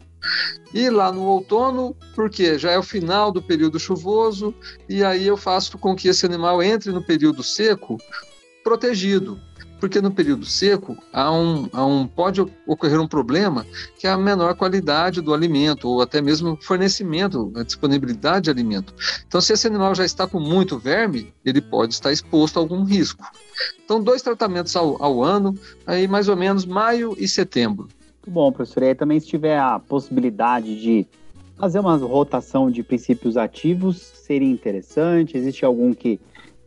E 0.73 0.89
lá 0.89 1.11
no 1.11 1.23
outono, 1.23 1.95
porque 2.15 2.57
já 2.57 2.71
é 2.71 2.77
o 2.77 2.83
final 2.83 3.31
do 3.31 3.41
período 3.41 3.79
chuvoso, 3.79 4.53
e 4.87 5.03
aí 5.03 5.25
eu 5.25 5.37
faço 5.37 5.77
com 5.77 5.95
que 5.95 6.07
esse 6.07 6.25
animal 6.25 6.61
entre 6.61 6.91
no 6.91 7.01
período 7.01 7.43
seco 7.43 7.97
protegido 8.63 9.39
porque 9.79 10.01
no 10.01 10.11
período 10.11 10.45
seco 10.45 10.97
há 11.13 11.31
um, 11.31 11.69
há 11.71 11.85
um, 11.85 12.05
pode 12.05 12.41
ocorrer 12.67 12.99
um 12.99 13.07
problema 13.07 13.65
que 13.97 14.05
é 14.05 14.09
a 14.09 14.17
menor 14.17 14.55
qualidade 14.55 15.21
do 15.21 15.33
alimento, 15.33 15.87
ou 15.87 16.01
até 16.01 16.21
mesmo 16.21 16.57
fornecimento, 16.61 17.51
a 17.55 17.63
disponibilidade 17.63 18.45
de 18.45 18.49
alimento. 18.49 18.93
Então, 19.27 19.39
se 19.39 19.53
esse 19.53 19.67
animal 19.67 19.95
já 19.95 20.05
está 20.05 20.27
com 20.27 20.39
muito 20.39 20.77
verme, 20.77 21.33
ele 21.45 21.61
pode 21.61 21.93
estar 21.93 22.11
exposto 22.11 22.57
a 22.57 22.61
algum 22.61 22.83
risco. 22.83 23.23
Então, 23.83 24.01
dois 24.01 24.21
tratamentos 24.21 24.75
ao, 24.75 25.01
ao 25.01 25.23
ano, 25.23 25.57
aí 25.85 26.07
mais 26.07 26.27
ou 26.27 26.35
menos 26.35 26.65
maio 26.65 27.15
e 27.17 27.27
setembro. 27.27 27.87
Muito 28.29 28.33
bom, 28.35 28.51
professor. 28.51 28.83
E 28.83 28.89
aí 28.89 28.95
também 28.95 29.19
se 29.19 29.25
tiver 29.25 29.57
a 29.57 29.79
possibilidade 29.79 30.79
de 30.79 31.07
fazer 31.57 31.79
uma 31.79 31.97
rotação 31.97 32.69
de 32.69 32.83
princípios 32.83 33.35
ativos, 33.35 33.97
seria 33.97 34.47
interessante? 34.47 35.35
Existe 35.35 35.65
algum 35.65 35.95
que 35.95 36.19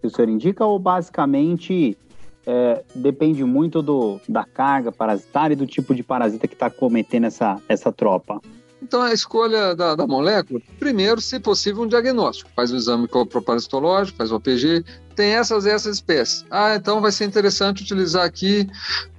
o 0.02 0.10
senhor 0.10 0.28
indica 0.28 0.66
ou 0.66 0.76
basicamente 0.76 1.96
é, 2.44 2.82
depende 2.96 3.44
muito 3.44 3.80
do, 3.80 4.20
da 4.28 4.42
carga 4.42 4.90
parasitária 4.90 5.54
e 5.54 5.56
do 5.56 5.64
tipo 5.64 5.94
de 5.94 6.02
parasita 6.02 6.48
que 6.48 6.54
está 6.54 6.68
cometendo 6.68 7.26
essa, 7.26 7.60
essa 7.68 7.92
tropa. 7.92 8.40
Então, 8.82 9.00
a 9.00 9.12
escolha 9.12 9.76
da, 9.76 9.94
da, 9.94 10.06
molécula, 10.08 10.60
primeiro, 10.80 11.20
se 11.20 11.38
possível, 11.38 11.84
um 11.84 11.86
diagnóstico. 11.86 12.50
Faz 12.56 12.72
o 12.72 12.76
exame 12.76 13.06
coproparasitológico, 13.06 14.18
faz 14.18 14.32
o 14.32 14.36
OPG, 14.36 14.84
tem 15.14 15.34
essas 15.34 15.64
e 15.64 15.70
essas 15.70 15.96
espécies. 15.96 16.44
Ah, 16.50 16.74
então 16.74 17.00
vai 17.00 17.12
ser 17.12 17.24
interessante 17.26 17.82
utilizar 17.82 18.24
aqui 18.24 18.68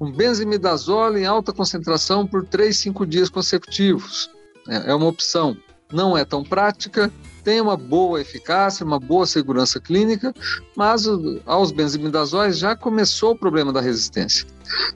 um 0.01 0.11
benzimidazole 0.11 1.21
em 1.21 1.25
alta 1.25 1.53
concentração 1.53 2.27
por 2.27 2.45
3, 2.45 2.75
5 2.77 3.05
dias 3.05 3.29
consecutivos. 3.29 4.29
É, 4.67 4.91
é 4.91 4.95
uma 4.95 5.07
opção. 5.07 5.55
Não 5.91 6.17
é 6.17 6.25
tão 6.25 6.43
prática, 6.43 7.09
tem 7.41 7.61
uma 7.61 7.77
boa 7.77 8.19
eficácia, 8.19 8.85
uma 8.85 8.99
boa 8.99 9.25
segurança 9.25 9.79
clínica, 9.79 10.33
mas 10.75 11.05
aos 11.45 11.71
benzimidazóis 11.71 12.57
já 12.57 12.75
começou 12.75 13.31
o 13.31 13.37
problema 13.37 13.71
da 13.71 13.79
resistência. 13.79 14.45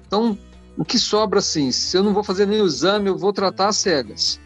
Então, 0.06 0.38
o 0.78 0.84
que 0.84 1.00
sobra 1.00 1.40
assim, 1.40 1.72
se 1.72 1.96
eu 1.96 2.04
não 2.04 2.14
vou 2.14 2.24
fazer 2.24 2.46
nenhum 2.46 2.66
exame, 2.66 3.08
eu 3.08 3.18
vou 3.18 3.32
tratar 3.32 3.72
cegas. 3.72 4.40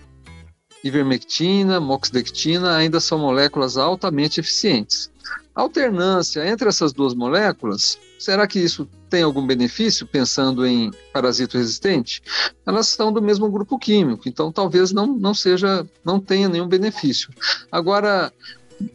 Ivermectina, 0.83 1.79
moxidectina 1.79 2.75
ainda 2.75 2.99
são 2.99 3.19
moléculas 3.19 3.77
altamente 3.77 4.39
eficientes. 4.39 5.11
A 5.53 5.61
alternância 5.61 6.47
entre 6.47 6.69
essas 6.69 6.93
duas 6.93 7.13
moléculas, 7.13 7.99
será 8.17 8.47
que 8.47 8.59
isso 8.59 8.87
tem 9.09 9.21
algum 9.23 9.45
benefício 9.45 10.07
pensando 10.07 10.65
em 10.65 10.91
parasito 11.11 11.57
resistente? 11.57 12.21
Elas 12.65 12.87
são 12.87 13.11
do 13.11 13.21
mesmo 13.21 13.51
grupo 13.51 13.77
químico, 13.77 14.29
então 14.29 14.51
talvez 14.51 14.91
não, 14.91 15.07
não 15.07 15.33
seja, 15.33 15.85
não 16.05 16.19
tenha 16.19 16.47
nenhum 16.47 16.67
benefício. 16.67 17.29
Agora, 17.69 18.31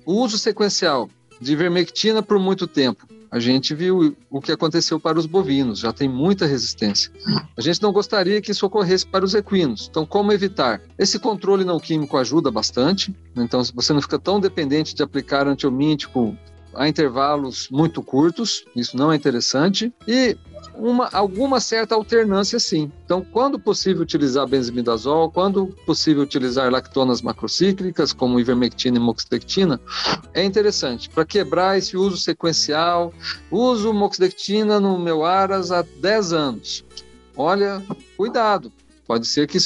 o 0.04 0.14
uso 0.14 0.38
sequencial 0.38 1.10
de 1.40 1.52
ivermectina 1.52 2.22
por 2.22 2.38
muito 2.38 2.66
tempo, 2.66 3.06
a 3.30 3.38
gente 3.38 3.74
viu 3.74 4.16
o 4.30 4.40
que 4.40 4.52
aconteceu 4.52 4.98
para 5.00 5.18
os 5.18 5.26
bovinos, 5.26 5.78
já 5.78 5.92
tem 5.92 6.08
muita 6.08 6.46
resistência. 6.46 7.10
A 7.56 7.60
gente 7.60 7.82
não 7.82 7.92
gostaria 7.92 8.40
que 8.40 8.50
isso 8.50 8.66
ocorresse 8.66 9.06
para 9.06 9.24
os 9.24 9.34
equinos. 9.34 9.88
Então, 9.90 10.06
como 10.06 10.32
evitar? 10.32 10.80
Esse 10.98 11.18
controle 11.18 11.64
não 11.64 11.80
químico 11.80 12.16
ajuda 12.16 12.50
bastante. 12.50 13.14
Então, 13.36 13.62
você 13.74 13.92
não 13.92 14.00
fica 14.00 14.18
tão 14.18 14.40
dependente 14.40 14.94
de 14.94 15.02
aplicar 15.02 15.46
antiomítico 15.46 16.36
a 16.76 16.88
intervalos 16.88 17.68
muito 17.70 18.02
curtos, 18.02 18.64
isso 18.76 18.96
não 18.96 19.10
é 19.10 19.16
interessante, 19.16 19.92
e 20.06 20.36
uma, 20.74 21.08
alguma 21.12 21.58
certa 21.58 21.94
alternância 21.94 22.60
sim. 22.60 22.92
Então, 23.04 23.24
quando 23.32 23.58
possível 23.58 24.02
utilizar 24.02 24.46
benzimidazol, 24.46 25.30
quando 25.30 25.66
possível 25.86 26.22
utilizar 26.22 26.70
lactonas 26.70 27.22
macrocíclicas, 27.22 28.12
como 28.12 28.38
ivermectina 28.38 28.98
e 28.98 29.00
moxidectina, 29.00 29.80
é 30.34 30.44
interessante 30.44 31.08
para 31.08 31.24
quebrar 31.24 31.78
esse 31.78 31.96
uso 31.96 32.16
sequencial. 32.16 33.12
Uso 33.50 33.92
moxidectina 33.92 34.78
no 34.78 34.98
meu 34.98 35.24
aras 35.24 35.72
há 35.72 35.82
10 35.82 36.32
anos. 36.32 36.84
Olha, 37.36 37.82
cuidado, 38.16 38.72
Pode 39.06 39.26
ser 39.26 39.46
que 39.46 39.56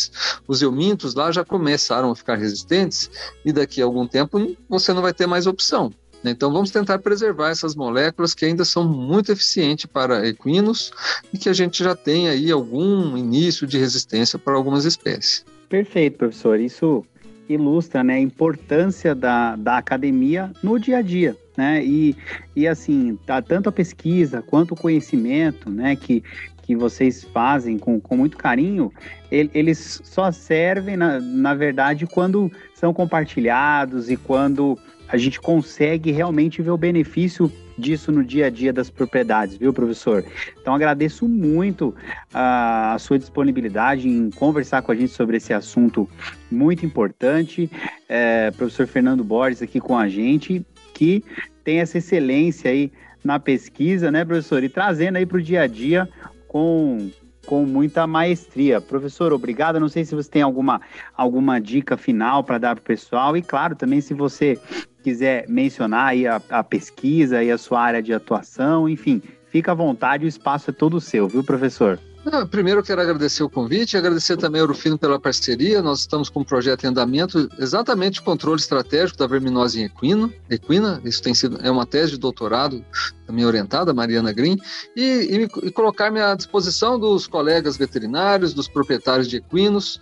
os 0.46 0.62
eumintos 0.62 1.14
lá 1.14 1.32
já 1.32 1.42
começaram 1.44 2.10
a 2.10 2.14
ficar 2.14 2.36
resistentes 2.36 3.10
e 3.42 3.52
daqui 3.52 3.80
a 3.80 3.86
algum 3.86 4.06
tempo 4.06 4.54
você 4.68 4.92
não 4.92 5.00
vai 5.00 5.14
ter 5.14 5.26
mais 5.26 5.46
opção. 5.46 5.90
Né? 6.22 6.30
Então 6.32 6.52
vamos 6.52 6.70
tentar 6.70 6.98
preservar 6.98 7.50
essas 7.50 7.74
moléculas 7.74 8.34
que 8.34 8.44
ainda 8.44 8.64
são 8.64 8.88
muito 8.88 9.32
eficientes 9.32 9.86
para 9.86 10.26
equinos 10.26 10.92
e 11.32 11.38
que 11.38 11.48
a 11.48 11.52
gente 11.52 11.82
já 11.82 11.94
tem 11.94 12.28
aí 12.28 12.50
algum 12.50 13.16
início 13.16 13.66
de 13.66 13.78
resistência 13.78 14.38
para 14.38 14.54
algumas 14.54 14.84
espécies. 14.84 15.44
Perfeito, 15.68 16.18
professor. 16.18 16.58
Isso 16.58 17.04
ilustra 17.48 18.04
né, 18.04 18.14
a 18.14 18.20
importância 18.20 19.14
da, 19.14 19.56
da 19.56 19.78
academia 19.78 20.52
no 20.62 20.78
dia 20.78 20.98
a 20.98 21.02
dia. 21.02 21.36
Né? 21.56 21.84
E, 21.84 22.16
e 22.54 22.66
assim, 22.66 23.18
tá, 23.26 23.42
tanto 23.42 23.68
a 23.68 23.72
pesquisa 23.72 24.42
quanto 24.42 24.72
o 24.72 24.76
conhecimento 24.76 25.68
né, 25.68 25.96
que, 25.96 26.22
que 26.62 26.76
vocês 26.76 27.24
fazem 27.24 27.78
com, 27.78 28.00
com 28.00 28.16
muito 28.16 28.36
carinho, 28.36 28.92
eles 29.30 30.00
só 30.04 30.30
servem, 30.30 30.96
na, 30.96 31.20
na 31.20 31.54
verdade, 31.54 32.06
quando 32.06 32.50
são 32.74 32.94
compartilhados 32.94 34.10
e 34.10 34.16
quando 34.16 34.78
a 35.12 35.16
gente 35.16 35.40
consegue 35.40 36.10
realmente 36.12 36.62
ver 36.62 36.70
o 36.70 36.76
benefício 36.76 37.52
disso 37.76 38.12
no 38.12 38.22
dia 38.22 38.46
a 38.46 38.50
dia 38.50 38.72
das 38.72 38.90
propriedades, 38.90 39.56
viu, 39.56 39.72
professor? 39.72 40.24
Então 40.60 40.74
agradeço 40.74 41.26
muito 41.26 41.94
a, 42.32 42.94
a 42.94 42.98
sua 42.98 43.18
disponibilidade 43.18 44.08
em 44.08 44.30
conversar 44.30 44.82
com 44.82 44.92
a 44.92 44.94
gente 44.94 45.12
sobre 45.12 45.38
esse 45.38 45.52
assunto 45.52 46.08
muito 46.50 46.86
importante. 46.86 47.70
É, 48.08 48.50
professor 48.52 48.86
Fernando 48.86 49.24
Borges 49.24 49.62
aqui 49.62 49.80
com 49.80 49.96
a 49.96 50.08
gente, 50.08 50.64
que 50.94 51.24
tem 51.64 51.80
essa 51.80 51.98
excelência 51.98 52.70
aí 52.70 52.92
na 53.24 53.38
pesquisa, 53.38 54.10
né, 54.10 54.24
professor? 54.24 54.62
E 54.62 54.68
trazendo 54.68 55.16
aí 55.16 55.26
para 55.26 55.38
o 55.38 55.42
dia 55.42 55.62
a 55.62 55.66
dia 55.66 56.08
com 56.46 57.10
com 57.46 57.64
muita 57.64 58.06
maestria. 58.06 58.80
Professor, 58.80 59.32
obrigado. 59.32 59.80
Não 59.80 59.88
sei 59.88 60.04
se 60.04 60.14
você 60.14 60.30
tem 60.30 60.42
alguma, 60.42 60.80
alguma 61.16 61.60
dica 61.60 61.96
final 61.96 62.44
para 62.44 62.58
dar 62.58 62.76
para 62.76 62.82
o 62.82 62.84
pessoal. 62.84 63.36
E, 63.36 63.42
claro, 63.42 63.74
também 63.74 64.00
se 64.00 64.14
você 64.14 64.56
quiser 65.02 65.48
mencionar 65.48 66.08
aí 66.08 66.26
a, 66.26 66.40
a 66.50 66.62
pesquisa 66.62 67.42
e 67.42 67.50
a 67.50 67.58
sua 67.58 67.80
área 67.80 68.02
de 68.02 68.12
atuação, 68.12 68.88
enfim, 68.88 69.22
fica 69.50 69.72
à 69.72 69.74
vontade, 69.74 70.24
o 70.24 70.28
espaço 70.28 70.70
é 70.70 70.72
todo 70.72 71.00
seu, 71.00 71.28
viu, 71.28 71.42
professor? 71.42 71.98
Ah, 72.26 72.44
primeiro 72.44 72.82
quero 72.82 73.00
agradecer 73.00 73.42
o 73.42 73.48
convite, 73.48 73.96
agradecer 73.96 74.36
também 74.36 74.60
ao 74.60 74.66
Urufino 74.66 74.98
pela 74.98 75.18
parceria. 75.18 75.80
Nós 75.80 76.00
estamos 76.00 76.28
com 76.28 76.40
um 76.40 76.44
projeto 76.44 76.84
em 76.84 76.88
andamento, 76.88 77.48
exatamente 77.58 78.20
o 78.20 78.22
controle 78.22 78.60
estratégico 78.60 79.18
da 79.18 79.26
verminose 79.26 79.80
em 79.80 79.84
equino, 79.84 80.30
equina. 80.50 81.00
Isso 81.02 81.22
tem 81.22 81.32
sido 81.32 81.58
é 81.62 81.70
uma 81.70 81.86
tese 81.86 82.12
de 82.12 82.18
doutorado 82.18 82.84
também 83.26 83.46
orientada, 83.46 83.94
Mariana 83.94 84.32
Green, 84.32 84.58
e, 84.94 85.48
e, 85.62 85.66
e 85.66 85.70
colocar-me 85.70 86.20
à 86.20 86.34
disposição 86.34 87.00
dos 87.00 87.26
colegas 87.26 87.78
veterinários, 87.78 88.52
dos 88.52 88.68
proprietários 88.68 89.26
de 89.26 89.38
equinos, 89.38 89.98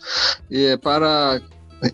eh, 0.50 0.76
para 0.76 1.40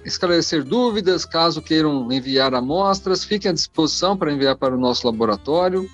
esclarecer 0.05 0.65
dúvidas, 0.65 1.25
caso 1.25 1.61
queiram 1.61 2.11
enviar 2.11 2.55
amostras, 2.55 3.25
fiquem 3.25 3.51
à 3.51 3.55
disposição 3.55 4.17
para 4.17 4.33
enviar 4.33 4.57
para 4.57 4.75
o 4.75 4.79
nosso 4.79 5.07
laboratório 5.07 5.89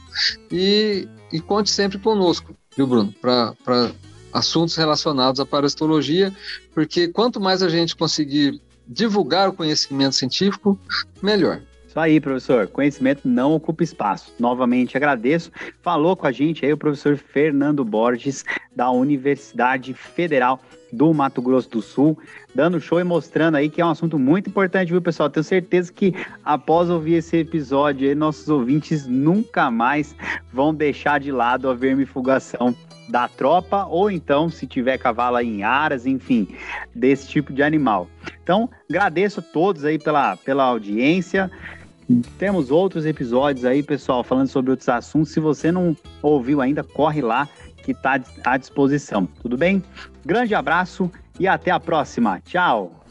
e, 0.51 1.09
e 1.33 1.41
conte 1.41 1.71
sempre 1.71 1.99
conosco, 1.99 2.55
viu, 2.77 2.87
Bruno, 2.87 3.13
para 3.21 3.55
assuntos 4.33 4.77
relacionados 4.77 5.41
à 5.41 5.47
parasitologia, 5.47 6.33
porque 6.73 7.09
quanto 7.09 7.41
mais 7.41 7.63
a 7.63 7.69
gente 7.69 7.97
conseguir 7.97 8.61
divulgar 8.87 9.49
o 9.49 9.53
conhecimento 9.53 10.15
científico, 10.15 10.79
melhor. 11.23 11.63
Isso 11.87 11.99
aí, 11.99 12.21
professor. 12.21 12.69
Conhecimento 12.69 13.27
não 13.27 13.53
ocupa 13.53 13.83
espaço. 13.83 14.33
Novamente 14.39 14.97
agradeço. 14.97 15.51
Falou 15.83 16.17
com 16.17 16.25
a 16.25 16.31
gente 16.31 16.65
aí 16.65 16.73
o 16.73 16.77
professor 16.77 17.17
Fernando 17.17 17.85
Borges, 17.85 18.45
da 18.75 18.91
Universidade 18.93 19.93
Federal 19.93 20.61
do 20.93 21.13
Mato 21.15 21.41
Grosso 21.41 21.69
do 21.71 21.83
Sul, 21.83 22.19
dando 22.55 22.81
show 22.81 23.01
e 23.01 23.05
mostrando 23.05 23.57
aí 23.57 23.69
que 23.69 23.81
é 23.81 23.87
um 23.87 23.91
assunto 23.91 24.19
muito 24.19 24.49
importante, 24.49 24.91
viu, 24.91 25.01
pessoal? 25.01 25.31
Tenho 25.31 25.45
certeza 25.45 25.93
que 25.93 26.15
após 26.45 26.91
ouvir 26.91 27.15
esse 27.15 27.37
episódio 27.37 28.09
aí, 28.09 28.15
nossos 28.15 28.49
ouvintes 28.49 29.07
nunca 29.07 29.71
mais 29.71 30.15
vão 30.53 30.75
deixar 30.75 31.21
de 31.21 31.31
lado 31.31 31.69
a 31.69 31.75
vermifugação 31.75 32.75
da 33.09 33.29
tropa, 33.29 33.87
ou 33.87 34.11
então, 34.11 34.49
se 34.49 34.67
tiver 34.67 34.97
cavalo 34.97 35.39
em 35.41 35.63
aras, 35.63 36.07
enfim, 36.07 36.49
desse 36.95 37.29
tipo 37.29 37.53
de 37.53 37.63
animal. 37.63 38.09
Então, 38.43 38.71
agradeço 38.89 39.41
a 39.41 39.43
todos 39.43 39.85
aí 39.85 39.99
pela, 39.99 40.37
pela 40.37 40.65
audiência. 40.65 41.51
Temos 42.39 42.71
outros 42.71 43.05
episódios 43.07 43.65
aí, 43.65 43.83
pessoal, 43.83 44.23
falando 44.23 44.49
sobre 44.49 44.71
outros 44.71 44.89
assuntos. 44.89 45.33
Se 45.33 45.41
você 45.41 45.71
não 45.71 45.97
ouviu 46.23 46.61
ainda, 46.61 46.83
corre 46.83 47.21
lá 47.21 47.49
que 47.83 47.93
está 47.93 48.21
à 48.45 48.57
disposição. 48.57 49.27
Tudo 49.43 49.57
bem? 49.57 49.83
Grande 50.25 50.55
abraço 50.55 51.11
e 51.39 51.49
até 51.49 51.71
a 51.71 51.81
próxima. 51.81 52.41
Tchau! 52.45 53.05